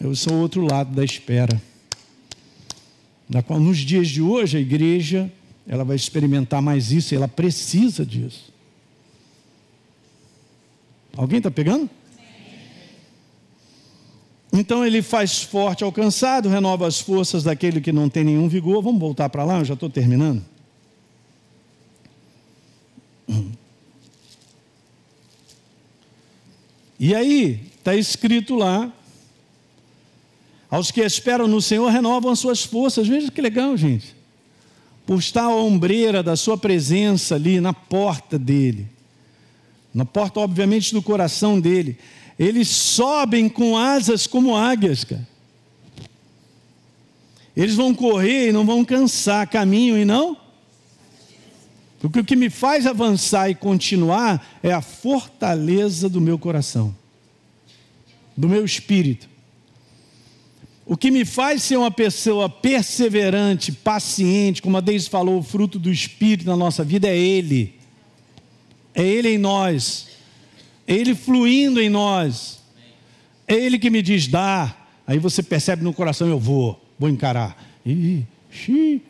Eu 0.00 0.14
sou 0.14 0.34
o 0.34 0.40
outro 0.40 0.64
lado 0.64 0.94
da 0.94 1.04
espera. 1.04 1.60
Na 3.28 3.42
qual, 3.42 3.58
nos 3.58 3.78
dias 3.78 4.08
de 4.08 4.22
hoje, 4.22 4.56
a 4.56 4.60
igreja 4.60 5.30
ela 5.66 5.82
vai 5.84 5.96
experimentar 5.96 6.60
mais 6.60 6.92
isso, 6.92 7.14
ela 7.14 7.28
precisa 7.28 8.04
disso. 8.04 8.52
Alguém 11.16 11.38
está 11.38 11.50
pegando? 11.50 11.88
Então 14.64 14.82
ele 14.82 15.02
faz 15.02 15.42
forte 15.42 15.84
ao 15.84 15.92
cansado, 15.92 16.48
renova 16.48 16.86
as 16.86 16.98
forças 16.98 17.44
daquele 17.44 17.82
que 17.82 17.92
não 17.92 18.08
tem 18.08 18.24
nenhum 18.24 18.48
vigor. 18.48 18.82
Vamos 18.82 18.98
voltar 18.98 19.28
para 19.28 19.44
lá, 19.44 19.58
eu 19.58 19.64
já 19.66 19.74
estou 19.74 19.90
terminando. 19.90 20.42
E 26.98 27.14
aí, 27.14 27.60
está 27.76 27.94
escrito 27.94 28.54
lá: 28.54 28.90
aos 30.70 30.90
que 30.90 31.02
esperam 31.02 31.46
no 31.46 31.60
Senhor 31.60 31.90
renovam 31.90 32.32
as 32.32 32.38
suas 32.38 32.64
forças. 32.64 33.06
Veja 33.06 33.30
que 33.30 33.42
legal, 33.42 33.76
gente. 33.76 34.16
Por 35.04 35.18
estar 35.18 35.42
a 35.42 35.54
ombreira 35.54 36.22
da 36.22 36.36
sua 36.36 36.56
presença 36.56 37.34
ali 37.34 37.60
na 37.60 37.74
porta 37.74 38.38
dele, 38.38 38.88
na 39.92 40.06
porta, 40.06 40.40
obviamente, 40.40 40.94
do 40.94 41.02
coração 41.02 41.60
dele, 41.60 41.98
eles 42.38 42.68
sobem 42.68 43.48
com 43.48 43.76
asas 43.76 44.26
como 44.26 44.56
águias, 44.56 45.04
cara. 45.04 45.26
Eles 47.56 47.74
vão 47.74 47.94
correr 47.94 48.48
e 48.48 48.52
não 48.52 48.66
vão 48.66 48.84
cansar, 48.84 49.48
caminho 49.48 49.96
e 49.96 50.04
não 50.04 50.44
porque 52.04 52.20
o 52.20 52.24
que 52.24 52.36
me 52.36 52.50
faz 52.50 52.86
avançar 52.86 53.48
e 53.48 53.54
continuar 53.54 54.58
é 54.62 54.70
a 54.70 54.82
fortaleza 54.82 56.06
do 56.06 56.20
meu 56.20 56.38
coração, 56.38 56.94
do 58.36 58.46
meu 58.46 58.62
espírito. 58.62 59.26
O 60.84 60.98
que 60.98 61.10
me 61.10 61.24
faz 61.24 61.62
ser 61.62 61.78
uma 61.78 61.90
pessoa 61.90 62.46
perseverante, 62.46 63.72
paciente, 63.72 64.60
como 64.60 64.76
a 64.76 64.82
Deise 64.82 65.08
falou, 65.08 65.38
o 65.38 65.42
fruto 65.42 65.78
do 65.78 65.90
Espírito 65.90 66.44
na 66.44 66.58
nossa 66.58 66.84
vida 66.84 67.08
é 67.08 67.16
Ele. 67.16 67.74
É 68.94 69.02
Ele 69.02 69.30
em 69.30 69.38
nós. 69.38 70.08
Ele 70.86 71.14
fluindo 71.14 71.80
em 71.80 71.88
nós. 71.88 72.60
É 73.46 73.54
Ele 73.54 73.78
que 73.78 73.90
me 73.90 74.02
diz, 74.02 74.26
dá. 74.26 74.74
Aí 75.06 75.18
você 75.18 75.42
percebe 75.42 75.82
no 75.82 75.92
coração, 75.92 76.28
eu 76.28 76.38
vou, 76.38 76.82
vou 76.98 77.08
encarar. 77.08 77.56
Ih, 77.84 78.24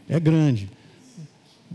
é 0.09 0.19
grande. 0.19 0.69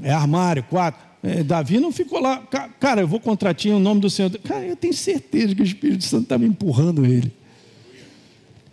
É 0.02 0.12
armário, 0.12 0.64
quatro. 0.64 1.10
É, 1.22 1.44
Davi 1.44 1.80
não 1.80 1.92
ficou 1.92 2.22
lá, 2.22 2.38
cara, 2.80 3.02
eu 3.02 3.08
vou 3.08 3.20
contra 3.20 3.54
ti 3.54 3.70
em 3.70 3.80
nome 3.80 4.00
do 4.00 4.10
Senhor. 4.10 4.30
Cara, 4.40 4.66
eu 4.66 4.76
tenho 4.76 4.94
certeza 4.94 5.54
que 5.54 5.62
o 5.62 5.66
Espírito 5.66 6.04
Santo 6.04 6.24
estava 6.24 6.46
empurrando 6.46 7.06
ele. 7.06 7.32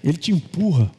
Ele 0.03 0.17
te 0.17 0.31
empurra 0.31 0.91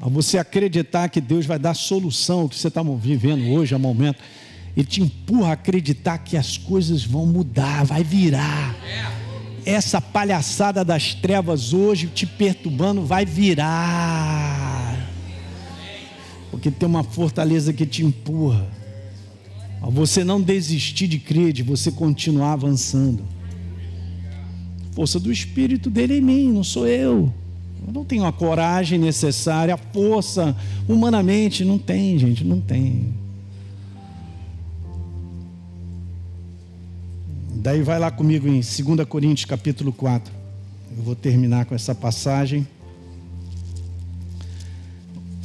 a 0.00 0.08
você 0.08 0.38
acreditar 0.38 1.08
que 1.08 1.20
Deus 1.20 1.46
vai 1.46 1.58
dar 1.58 1.74
solução 1.74 2.40
ao 2.40 2.48
que 2.48 2.56
você 2.56 2.68
está 2.68 2.82
vivendo 2.82 3.52
hoje, 3.52 3.74
a 3.74 3.78
momento. 3.78 4.18
Ele 4.76 4.86
te 4.86 5.02
empurra 5.02 5.50
a 5.50 5.52
acreditar 5.52 6.18
que 6.18 6.36
as 6.36 6.56
coisas 6.56 7.04
vão 7.04 7.26
mudar, 7.26 7.84
vai 7.84 8.04
virar. 8.04 8.76
Essa 9.64 10.00
palhaçada 10.00 10.84
das 10.84 11.14
trevas 11.14 11.72
hoje 11.72 12.06
te 12.06 12.26
perturbando 12.26 13.04
vai 13.04 13.24
virar. 13.26 14.96
Porque 16.50 16.70
tem 16.70 16.88
uma 16.88 17.04
fortaleza 17.04 17.72
que 17.72 17.86
te 17.86 18.04
empurra 18.04 18.80
você 19.88 20.22
não 20.22 20.40
desistir 20.42 21.08
de 21.08 21.18
crer, 21.18 21.52
de 21.52 21.62
você 21.62 21.90
continuar 21.90 22.52
avançando. 22.52 23.24
Força 24.92 25.18
do 25.18 25.32
Espírito 25.32 25.88
dele 25.88 26.18
em 26.18 26.20
mim, 26.20 26.52
não 26.52 26.64
sou 26.64 26.86
eu. 26.86 27.32
Eu 27.86 27.92
não 27.92 28.04
tenho 28.04 28.24
a 28.26 28.32
coragem 28.32 28.98
necessária, 28.98 29.74
a 29.74 29.78
força, 29.78 30.54
humanamente, 30.86 31.64
não 31.64 31.78
tem, 31.78 32.18
gente, 32.18 32.44
não 32.44 32.60
tem. 32.60 33.14
Daí 37.62 37.82
vai 37.82 37.98
lá 37.98 38.10
comigo 38.10 38.48
em 38.48 38.60
2 38.60 39.06
Coríntios 39.06 39.44
capítulo 39.44 39.92
4. 39.92 40.32
Eu 40.96 41.02
vou 41.02 41.14
terminar 41.14 41.66
com 41.66 41.74
essa 41.74 41.94
passagem. 41.94 42.66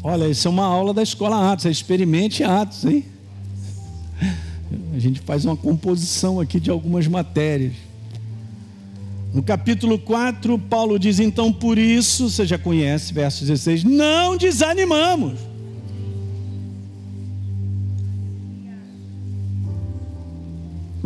Olha, 0.01 0.25
isso 0.30 0.47
é 0.47 0.51
uma 0.51 0.63
aula 0.63 0.93
da 0.93 1.04
escola 1.04 1.51
Atos, 1.51 1.65
é 1.65 1.69
experimente 1.69 2.41
Atos, 2.41 2.86
hein? 2.86 3.04
A 4.95 4.97
gente 4.97 5.19
faz 5.19 5.43
uma 5.43 5.58
composição 5.58 6.39
aqui 6.39 6.58
de 6.58 6.71
algumas 6.71 7.06
matérias. 7.06 7.73
No 9.34 9.43
capítulo 9.43 9.99
4, 9.99 10.58
Paulo 10.58 10.97
diz: 10.97 11.19
Então 11.19 11.51
por 11.51 11.78
isso, 11.78 12.30
você 12.30 12.45
já 12.45 12.58
conhece, 12.58 13.13
verso 13.13 13.43
16: 13.43 13.84
Não 13.84 14.38
desanimamos. 14.38 15.38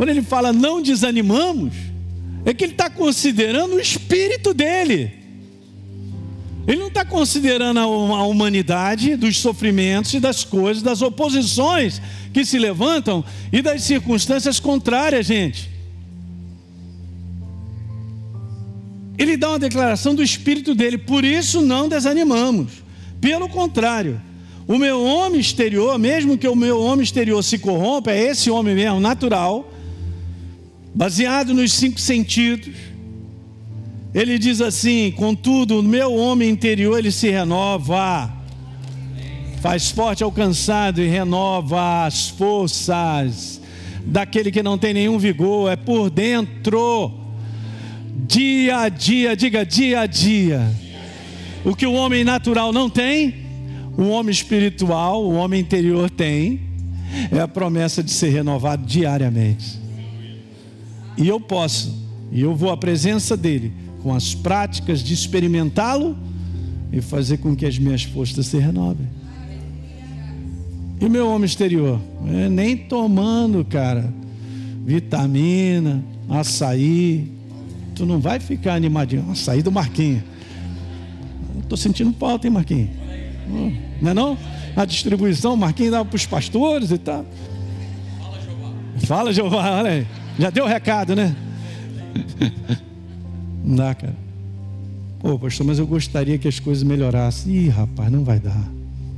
Quando 0.00 0.08
ele 0.08 0.22
fala 0.22 0.50
não 0.50 0.80
desanimamos, 0.80 1.74
é 2.46 2.54
que 2.54 2.64
ele 2.64 2.72
está 2.72 2.88
considerando 2.88 3.74
o 3.74 3.78
espírito 3.78 4.54
dele. 4.54 5.12
Ele 6.66 6.78
não 6.78 6.86
está 6.88 7.04
considerando 7.04 7.78
a 7.78 8.22
humanidade 8.24 9.14
dos 9.14 9.36
sofrimentos 9.36 10.14
e 10.14 10.18
das 10.18 10.42
coisas, 10.42 10.82
das 10.82 11.02
oposições 11.02 12.00
que 12.32 12.46
se 12.46 12.58
levantam 12.58 13.22
e 13.52 13.60
das 13.60 13.82
circunstâncias 13.82 14.58
contrárias, 14.58 15.26
gente. 15.26 15.68
Ele 19.18 19.36
dá 19.36 19.50
uma 19.50 19.58
declaração 19.58 20.14
do 20.14 20.22
espírito 20.22 20.74
dele, 20.74 20.96
por 20.96 21.26
isso 21.26 21.60
não 21.60 21.90
desanimamos. 21.90 22.72
Pelo 23.20 23.50
contrário, 23.50 24.18
o 24.66 24.78
meu 24.78 25.04
homem 25.04 25.38
exterior, 25.38 25.98
mesmo 25.98 26.38
que 26.38 26.48
o 26.48 26.56
meu 26.56 26.80
homem 26.80 27.04
exterior 27.04 27.44
se 27.44 27.58
corrompa, 27.58 28.12
é 28.12 28.30
esse 28.30 28.50
homem 28.50 28.74
mesmo, 28.74 28.98
natural, 28.98 29.70
baseado 30.94 31.54
nos 31.54 31.72
cinco 31.72 32.00
sentidos 32.00 32.90
ele 34.12 34.38
diz 34.38 34.60
assim: 34.60 35.12
contudo, 35.12 35.78
o 35.78 35.82
meu 35.82 36.14
homem 36.14 36.50
interior 36.50 36.98
ele 36.98 37.12
se 37.12 37.30
renova, 37.30 38.30
faz 39.60 39.90
forte 39.90 40.24
ao 40.24 40.32
cansado 40.32 41.00
e 41.00 41.06
renova 41.06 42.06
as 42.06 42.28
forças 42.28 43.60
daquele 44.04 44.50
que 44.50 44.62
não 44.62 44.76
tem 44.76 44.94
nenhum 44.94 45.18
vigor, 45.18 45.70
é 45.70 45.76
por 45.76 46.10
dentro, 46.10 47.12
dia 48.26 48.80
a 48.80 48.88
dia, 48.88 49.36
diga 49.36 49.64
dia 49.64 50.00
a 50.00 50.06
dia. 50.06 50.68
O 51.64 51.76
que 51.76 51.86
o 51.86 51.92
homem 51.92 52.24
natural 52.24 52.72
não 52.72 52.90
tem, 52.90 53.34
o 53.96 54.08
homem 54.08 54.32
espiritual, 54.32 55.22
o 55.22 55.34
homem 55.34 55.60
interior 55.60 56.10
tem, 56.10 56.60
é 57.30 57.38
a 57.38 57.46
promessa 57.46 58.02
de 58.02 58.10
ser 58.10 58.30
renovado 58.30 58.84
diariamente. 58.84 59.79
E 61.20 61.28
eu 61.28 61.38
posso, 61.38 61.94
e 62.32 62.40
eu 62.40 62.54
vou 62.56 62.70
à 62.70 62.76
presença 62.76 63.36
dele 63.36 63.72
com 64.02 64.14
as 64.14 64.34
práticas 64.34 65.02
de 65.02 65.12
experimentá-lo 65.12 66.16
e 66.90 67.02
fazer 67.02 67.36
com 67.36 67.54
que 67.54 67.66
as 67.66 67.78
minhas 67.78 68.02
forças 68.02 68.46
se 68.46 68.58
renovem. 68.58 69.06
E 70.98 71.08
meu 71.08 71.28
homem 71.28 71.44
exterior? 71.44 72.00
É, 72.26 72.48
nem 72.48 72.76
tomando, 72.76 73.64
cara, 73.64 74.12
vitamina, 74.84 76.02
açaí. 76.28 77.30
Tu 77.94 78.06
não 78.06 78.18
vai 78.18 78.40
ficar 78.40 78.74
animadinho. 78.74 79.30
Açaí 79.30 79.62
do 79.62 79.70
Marquinhos. 79.70 80.22
Estou 81.62 81.76
sentindo 81.76 82.14
falta, 82.18 82.46
hein, 82.46 82.52
Marquinhos? 82.52 82.90
Não 84.00 84.10
é 84.10 84.14
não? 84.14 84.38
A 84.74 84.84
distribuição, 84.86 85.54
Marquinhos 85.56 85.92
dava 85.92 86.04
para 86.04 86.16
os 86.16 86.24
pastores 86.24 86.90
e 86.90 86.98
tal. 86.98 87.26
Fala, 88.18 88.40
Jeová. 88.40 88.72
Fala, 89.06 89.32
Jeová, 89.32 89.70
olha 89.78 89.90
aí. 89.90 90.19
Já 90.38 90.50
deu 90.50 90.64
o 90.64 90.68
recado, 90.68 91.14
né? 91.14 91.36
Não 93.64 93.76
dá, 93.76 93.94
cara. 93.94 94.16
Pô, 95.20 95.38
pastor, 95.38 95.66
mas 95.66 95.78
eu 95.78 95.86
gostaria 95.86 96.38
que 96.38 96.48
as 96.48 96.58
coisas 96.58 96.82
melhorassem. 96.82 97.52
Ih, 97.52 97.68
rapaz, 97.68 98.10
não 98.10 98.24
vai 98.24 98.40
dar. 98.40 98.68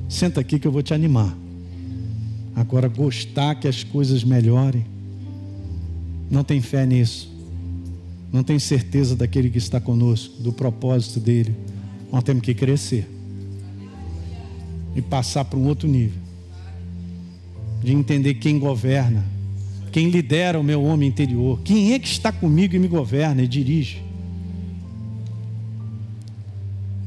Senta 0.08 0.40
aqui 0.40 0.58
que 0.58 0.66
eu 0.66 0.72
vou 0.72 0.82
te 0.82 0.92
animar. 0.92 1.32
Agora, 2.54 2.88
gostar 2.88 3.54
que 3.54 3.68
as 3.68 3.84
coisas 3.84 4.24
melhorem, 4.24 4.84
não 6.30 6.42
tem 6.42 6.60
fé 6.60 6.84
nisso. 6.84 7.30
Não 8.32 8.42
tem 8.42 8.58
certeza 8.58 9.14
daquele 9.14 9.48
que 9.50 9.58
está 9.58 9.80
conosco, 9.80 10.42
do 10.42 10.52
propósito 10.52 11.20
dele. 11.20 11.54
Nós 12.10 12.22
temos 12.24 12.42
que 12.42 12.54
crescer 12.54 13.08
e 14.94 15.00
passar 15.00 15.44
para 15.44 15.58
um 15.58 15.66
outro 15.66 15.88
nível 15.88 16.20
de 17.82 17.92
entender 17.92 18.34
quem 18.34 18.58
governa, 18.58 19.24
quem 19.92 20.08
lidera 20.08 20.58
o 20.58 20.64
meu 20.64 20.82
homem 20.82 21.08
interior, 21.08 21.60
quem 21.62 21.92
é 21.92 21.98
que 21.98 22.08
está 22.08 22.32
comigo 22.32 22.74
e 22.74 22.78
me 22.78 22.88
governa 22.88 23.42
e 23.42 23.46
dirige. 23.46 24.02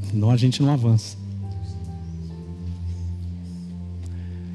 Senão 0.09 0.29
a 0.29 0.37
gente 0.37 0.61
não 0.61 0.71
avança. 0.71 1.17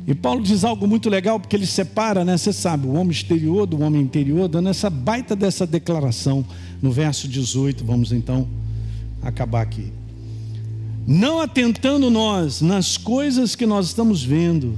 E 0.06 0.14
Paulo 0.14 0.42
diz 0.42 0.64
algo 0.64 0.86
muito 0.86 1.10
legal, 1.10 1.38
porque 1.38 1.54
ele 1.54 1.66
separa, 1.66 2.24
né? 2.24 2.36
Você 2.36 2.52
sabe, 2.52 2.86
o 2.86 2.92
homem 2.92 3.10
exterior 3.10 3.66
do 3.66 3.80
homem 3.80 4.00
interior, 4.00 4.48
dando 4.48 4.68
essa 4.68 4.88
baita 4.88 5.36
dessa 5.36 5.66
declaração 5.66 6.44
no 6.80 6.90
verso 6.90 7.28
18. 7.28 7.84
Vamos 7.84 8.10
então 8.12 8.48
acabar 9.22 9.60
aqui. 9.60 9.92
Não 11.06 11.40
atentando 11.40 12.10
nós 12.10 12.60
nas 12.60 12.96
coisas 12.96 13.54
que 13.54 13.66
nós 13.66 13.86
estamos 13.86 14.22
vendo, 14.22 14.76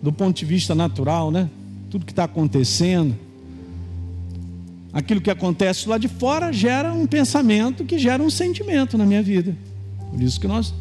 do 0.00 0.12
ponto 0.12 0.36
de 0.36 0.44
vista 0.44 0.74
natural, 0.74 1.30
né? 1.30 1.50
Tudo 1.96 2.04
que 2.04 2.12
está 2.12 2.24
acontecendo, 2.24 3.16
aquilo 4.92 5.18
que 5.18 5.30
acontece 5.30 5.88
lá 5.88 5.96
de 5.96 6.08
fora 6.08 6.52
gera 6.52 6.92
um 6.92 7.06
pensamento 7.06 7.86
que 7.86 7.98
gera 7.98 8.22
um 8.22 8.28
sentimento 8.28 8.98
na 8.98 9.06
minha 9.06 9.22
vida. 9.22 9.56
Por 10.10 10.20
isso 10.22 10.38
que 10.38 10.46
nós, 10.46 10.74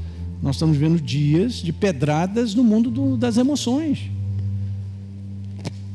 nós 0.43 0.58
estamos 0.58 0.75
vendo 0.75 0.99
dias 0.99 1.54
de 1.54 1.71
pedradas 1.71 2.54
no 2.54 2.65
mundo 2.65 2.91
do, 2.91 3.15
das 3.15 3.38
emoções. 3.38 4.12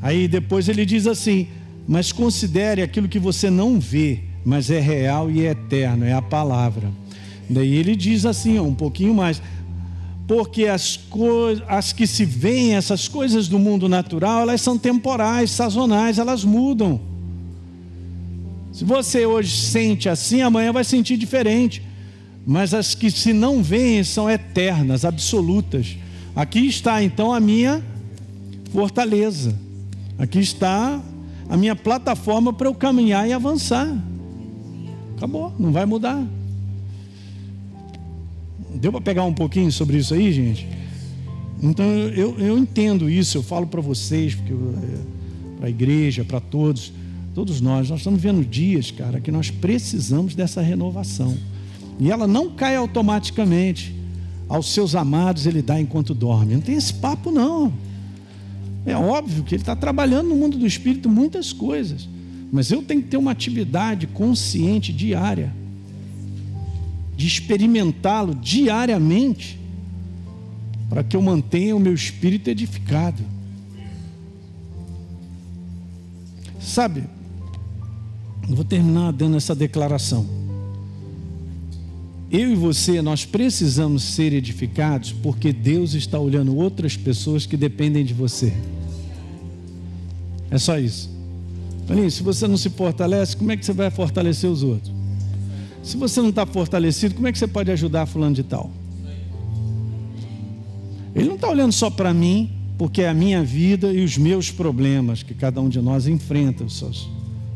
Aí 0.01 0.27
depois 0.27 0.71
ele 0.71 0.87
diz 0.87 1.07
assim: 1.07 1.49
Mas 1.87 2.13
considere 2.13 2.81
aquilo 2.81 3.07
que 3.07 3.19
você 3.19 3.51
não 3.51 3.79
vê, 3.79 4.21
mas 4.43 4.71
é 4.71 4.81
real 4.81 5.31
e 5.31 5.45
é 5.45 5.51
eterno, 5.51 6.07
é 6.07 6.15
a 6.15 6.23
palavra. 6.23 6.91
Daí 7.51 7.75
ele 7.75 7.95
diz 7.95 8.25
assim, 8.25 8.59
ó, 8.59 8.63
um 8.63 8.75
pouquinho 8.75 9.13
mais: 9.13 9.43
Porque 10.31 10.67
as, 10.67 10.97
coisas, 10.97 11.65
as 11.67 11.93
que 11.93 12.07
se 12.07 12.25
veem, 12.25 12.77
essas 12.77 13.09
coisas 13.09 13.49
do 13.49 13.59
mundo 13.59 13.89
natural, 13.89 14.43
elas 14.43 14.61
são 14.61 14.79
temporais, 14.79 15.51
sazonais, 15.51 16.21
elas 16.21 16.45
mudam. 16.45 17.01
Se 18.71 18.85
você 18.85 19.27
hoje 19.27 19.51
sente 19.51 20.09
assim, 20.09 20.41
amanhã 20.41 20.73
vai 20.73 20.85
sentir 20.85 21.17
diferente. 21.17 21.83
Mas 22.47 22.73
as 22.73 22.95
que 22.95 23.11
se 23.11 23.33
não 23.33 23.61
veem 23.61 24.05
são 24.05 24.31
eternas, 24.31 25.05
absolutas. 25.05 25.97
Aqui 26.37 26.61
está 26.61 27.03
então 27.03 27.35
a 27.35 27.41
minha 27.41 27.83
fortaleza. 28.73 29.53
Aqui 30.17 30.39
está 30.39 31.03
a 31.49 31.57
minha 31.57 31.75
plataforma 31.75 32.53
para 32.53 32.69
eu 32.69 32.75
caminhar 32.77 33.29
e 33.29 33.33
avançar. 33.33 33.93
Acabou, 35.17 35.53
não 35.59 35.73
vai 35.73 35.85
mudar. 35.87 36.25
Deu 38.75 38.93
para 38.93 39.01
pegar 39.01 39.25
um 39.25 39.33
pouquinho 39.33 39.71
sobre 39.71 39.99
isso 39.99 40.15
aí, 40.15 40.33
gente? 40.33 40.67
Então 41.63 41.85
eu, 41.85 42.39
eu 42.39 42.59
entendo 42.59 43.09
isso, 43.09 43.37
eu 43.39 43.43
falo 43.43 43.67
para 43.67 43.81
vocês, 43.81 44.35
porque 44.35 44.53
é, 44.53 45.57
para 45.59 45.67
a 45.67 45.71
igreja, 45.71 46.25
para 46.25 46.41
todos, 46.41 46.93
todos 47.35 47.61
nós, 47.61 47.91
nós 47.91 48.01
estamos 48.01 48.21
vendo 48.21 48.45
dias, 48.45 48.91
cara, 48.91 49.21
que 49.21 49.31
nós 49.31 49.51
precisamos 49.51 50.35
dessa 50.35 50.63
renovação. 50.63 51.37
E 51.99 52.11
ela 52.11 52.27
não 52.27 52.51
cai 52.51 52.77
automaticamente. 52.77 53.95
Aos 54.49 54.73
seus 54.73 54.97
amados 54.97 55.47
ele 55.47 55.63
dá 55.63 55.81
enquanto 55.81 56.13
dorme. 56.13 56.55
Não 56.55 56.61
tem 56.61 56.75
esse 56.75 56.95
papo, 56.95 57.31
não. 57.31 57.73
É 58.87 58.97
óbvio 58.97 59.45
que 59.45 59.55
ele 59.55 59.63
está 59.63 59.77
trabalhando 59.77 60.29
no 60.31 60.37
mundo 60.37 60.57
do 60.57 60.67
espírito 60.67 61.09
muitas 61.09 61.53
coisas, 61.53 62.09
mas 62.51 62.71
eu 62.71 62.83
tenho 62.83 63.03
que 63.03 63.09
ter 63.09 63.17
uma 63.17 63.31
atividade 63.31 64.07
consciente 64.07 64.93
diária, 64.93 65.55
de 67.21 67.27
experimentá-lo 67.27 68.35
diariamente, 68.35 69.61
para 70.89 71.05
que 71.05 71.15
eu 71.15 71.21
mantenha 71.21 71.77
o 71.77 71.79
meu 71.79 71.93
espírito 71.93 72.49
edificado. 72.49 73.23
Sabe, 76.59 77.05
eu 78.49 78.57
vou 78.57 78.65
terminar 78.65 79.13
dando 79.13 79.37
essa 79.37 79.55
declaração. 79.55 80.27
Eu 82.31 82.53
e 82.53 82.55
você, 82.55 83.03
nós 83.03 83.27
precisamos 83.27 84.03
ser 84.03 84.33
edificados 84.33 85.13
porque 85.13 85.53
Deus 85.53 85.93
está 85.93 86.19
olhando 86.19 86.57
outras 86.57 86.97
pessoas 86.97 87.45
que 87.45 87.55
dependem 87.55 88.03
de 88.03 88.15
você. 88.15 88.51
É 90.51 90.57
só 90.57 90.79
isso. 90.79 91.11
Toninho, 91.87 92.11
se 92.11 92.23
você 92.23 92.49
não 92.49 92.57
se 92.57 92.71
fortalece, 92.71 93.37
como 93.37 93.53
é 93.53 93.59
que 93.59 93.67
você 93.67 93.75
vai 93.75 93.91
fortalecer 93.91 94.49
os 94.49 94.63
outros? 94.63 95.00
Se 95.83 95.97
você 95.97 96.21
não 96.21 96.29
está 96.29 96.45
fortalecido, 96.45 97.15
como 97.15 97.27
é 97.27 97.33
que 97.33 97.39
você 97.39 97.47
pode 97.47 97.71
ajudar 97.71 98.07
fulano 98.07 98.35
de 98.35 98.43
tal? 98.43 98.71
Ele 101.15 101.27
não 101.27 101.35
está 101.35 101.49
olhando 101.49 101.73
só 101.73 101.91
para 101.91 102.13
mim, 102.13 102.51
porque 102.79 103.03
é 103.03 103.09
a 103.09 103.15
minha 103.15 103.43
vida 103.43 103.93
e 103.93 104.05
os 104.05 104.17
meus 104.17 104.51
problemas 104.51 105.23
que 105.23 105.35
cada 105.35 105.61
um 105.61 105.69
de 105.69 105.81
nós 105.81 106.07
enfrenta. 106.07 106.65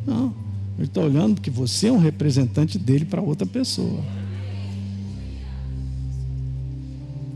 Não, 0.06 0.34
ele 0.76 0.87
está 0.87 1.00
olhando 1.00 1.34
porque 1.34 1.50
você 1.50 1.88
é 1.88 1.92
um 1.92 1.98
representante 1.98 2.78
dele 2.78 3.04
para 3.04 3.22
outra 3.22 3.46
pessoa. 3.46 4.00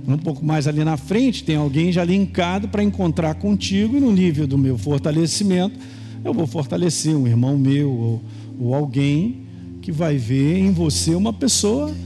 Um 0.06 0.16
pouco 0.16 0.42
mais 0.42 0.66
ali 0.66 0.82
na 0.84 0.96
frente, 0.96 1.44
tem 1.44 1.56
alguém 1.56 1.92
já 1.92 2.02
linkado 2.02 2.66
para 2.68 2.82
encontrar 2.82 3.34
contigo, 3.34 3.94
e 3.94 4.00
no 4.00 4.10
nível 4.10 4.46
do 4.46 4.56
meu 4.56 4.78
fortalecimento, 4.78 5.78
eu 6.24 6.32
vou 6.32 6.46
fortalecer 6.46 7.14
um 7.14 7.26
irmão 7.26 7.58
meu 7.58 7.90
ou, 7.90 8.22
ou 8.58 8.74
alguém 8.74 9.47
que 9.88 9.92
vai 9.92 10.18
ver 10.18 10.58
em 10.58 10.70
você 10.70 11.14
uma 11.14 11.32
pessoa 11.32 11.96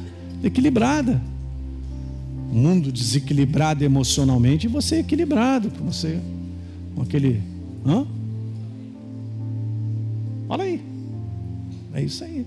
equilibrada. 0.41 1.21
Um 2.53 2.61
mundo 2.63 2.93
desequilibrado 2.93 3.83
emocionalmente 3.83 4.69
e 4.69 4.71
você 4.71 5.01
equilibrado, 5.01 5.69
com 5.69 5.87
você 5.87 6.21
com 6.95 7.03
aquele. 7.03 7.43
Hã? 7.85 8.07
Olha 10.49 10.63
aí. 10.63 10.81
É 11.93 12.05
isso 12.05 12.23
aí. 12.23 12.47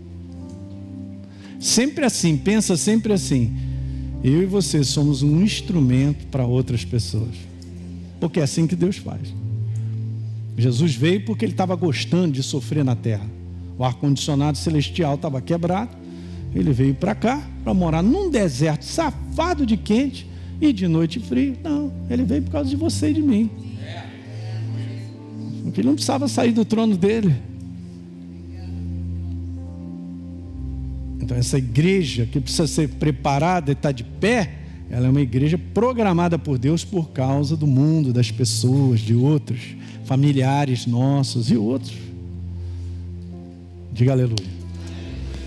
Sempre 1.59 2.05
assim, 2.05 2.37
pensa 2.37 2.77
sempre 2.77 3.11
assim. 3.11 3.53
Eu 4.23 4.41
e 4.41 4.45
você 4.45 4.85
somos 4.85 5.21
um 5.21 5.41
instrumento 5.41 6.27
para 6.27 6.45
outras 6.45 6.85
pessoas. 6.85 7.35
Porque 8.21 8.39
é 8.39 8.43
assim 8.43 8.67
que 8.67 8.75
Deus 8.75 8.95
faz. 8.95 9.33
Jesus 10.57 10.95
veio 10.95 11.25
porque 11.25 11.43
ele 11.43 11.51
estava 11.51 11.75
gostando 11.75 12.31
de 12.31 12.41
sofrer 12.41 12.85
na 12.85 12.95
terra. 12.95 13.35
O 13.77 13.83
ar-condicionado 13.83 14.57
celestial 14.57 15.15
estava 15.15 15.41
quebrado. 15.41 15.95
Ele 16.53 16.71
veio 16.71 16.95
para 16.95 17.13
cá 17.13 17.41
para 17.63 17.73
morar 17.73 18.01
num 18.01 18.29
deserto 18.29 18.85
safado 18.85 19.65
de 19.65 19.75
quente 19.75 20.27
e 20.61 20.71
de 20.71 20.87
noite 20.87 21.19
frio. 21.19 21.57
Não, 21.63 21.91
ele 22.09 22.23
veio 22.23 22.43
por 22.43 22.51
causa 22.51 22.69
de 22.69 22.75
você 22.75 23.09
e 23.09 23.13
de 23.13 23.21
mim. 23.21 23.49
Porque 25.63 25.81
ele 25.81 25.87
não 25.87 25.95
precisava 25.95 26.27
sair 26.27 26.53
do 26.53 26.63
trono 26.63 26.95
dele. 26.95 27.35
Então, 31.19 31.35
essa 31.35 31.57
igreja 31.57 32.25
que 32.25 32.39
precisa 32.39 32.67
ser 32.67 32.87
preparada 32.87 33.71
e 33.71 33.73
estar 33.73 33.89
tá 33.89 33.91
de 33.91 34.03
pé, 34.03 34.59
ela 34.89 35.07
é 35.07 35.09
uma 35.09 35.21
igreja 35.21 35.57
programada 35.57 36.37
por 36.37 36.59
Deus 36.59 36.85
por 36.85 37.09
causa 37.09 37.57
do 37.57 37.65
mundo, 37.65 38.13
das 38.13 38.29
pessoas, 38.29 38.99
de 38.99 39.15
outros, 39.15 39.75
familiares 40.05 40.85
nossos 40.85 41.49
e 41.49 41.57
outros. 41.57 42.04
Diga 43.95 44.11
aleluia. 44.11 44.45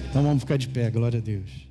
Então 0.09 0.23
vamos 0.23 0.41
ficar 0.41 0.57
de 0.57 0.69
pé, 0.69 0.91
glória 0.91 1.19
a 1.19 1.23
Deus. 1.23 1.68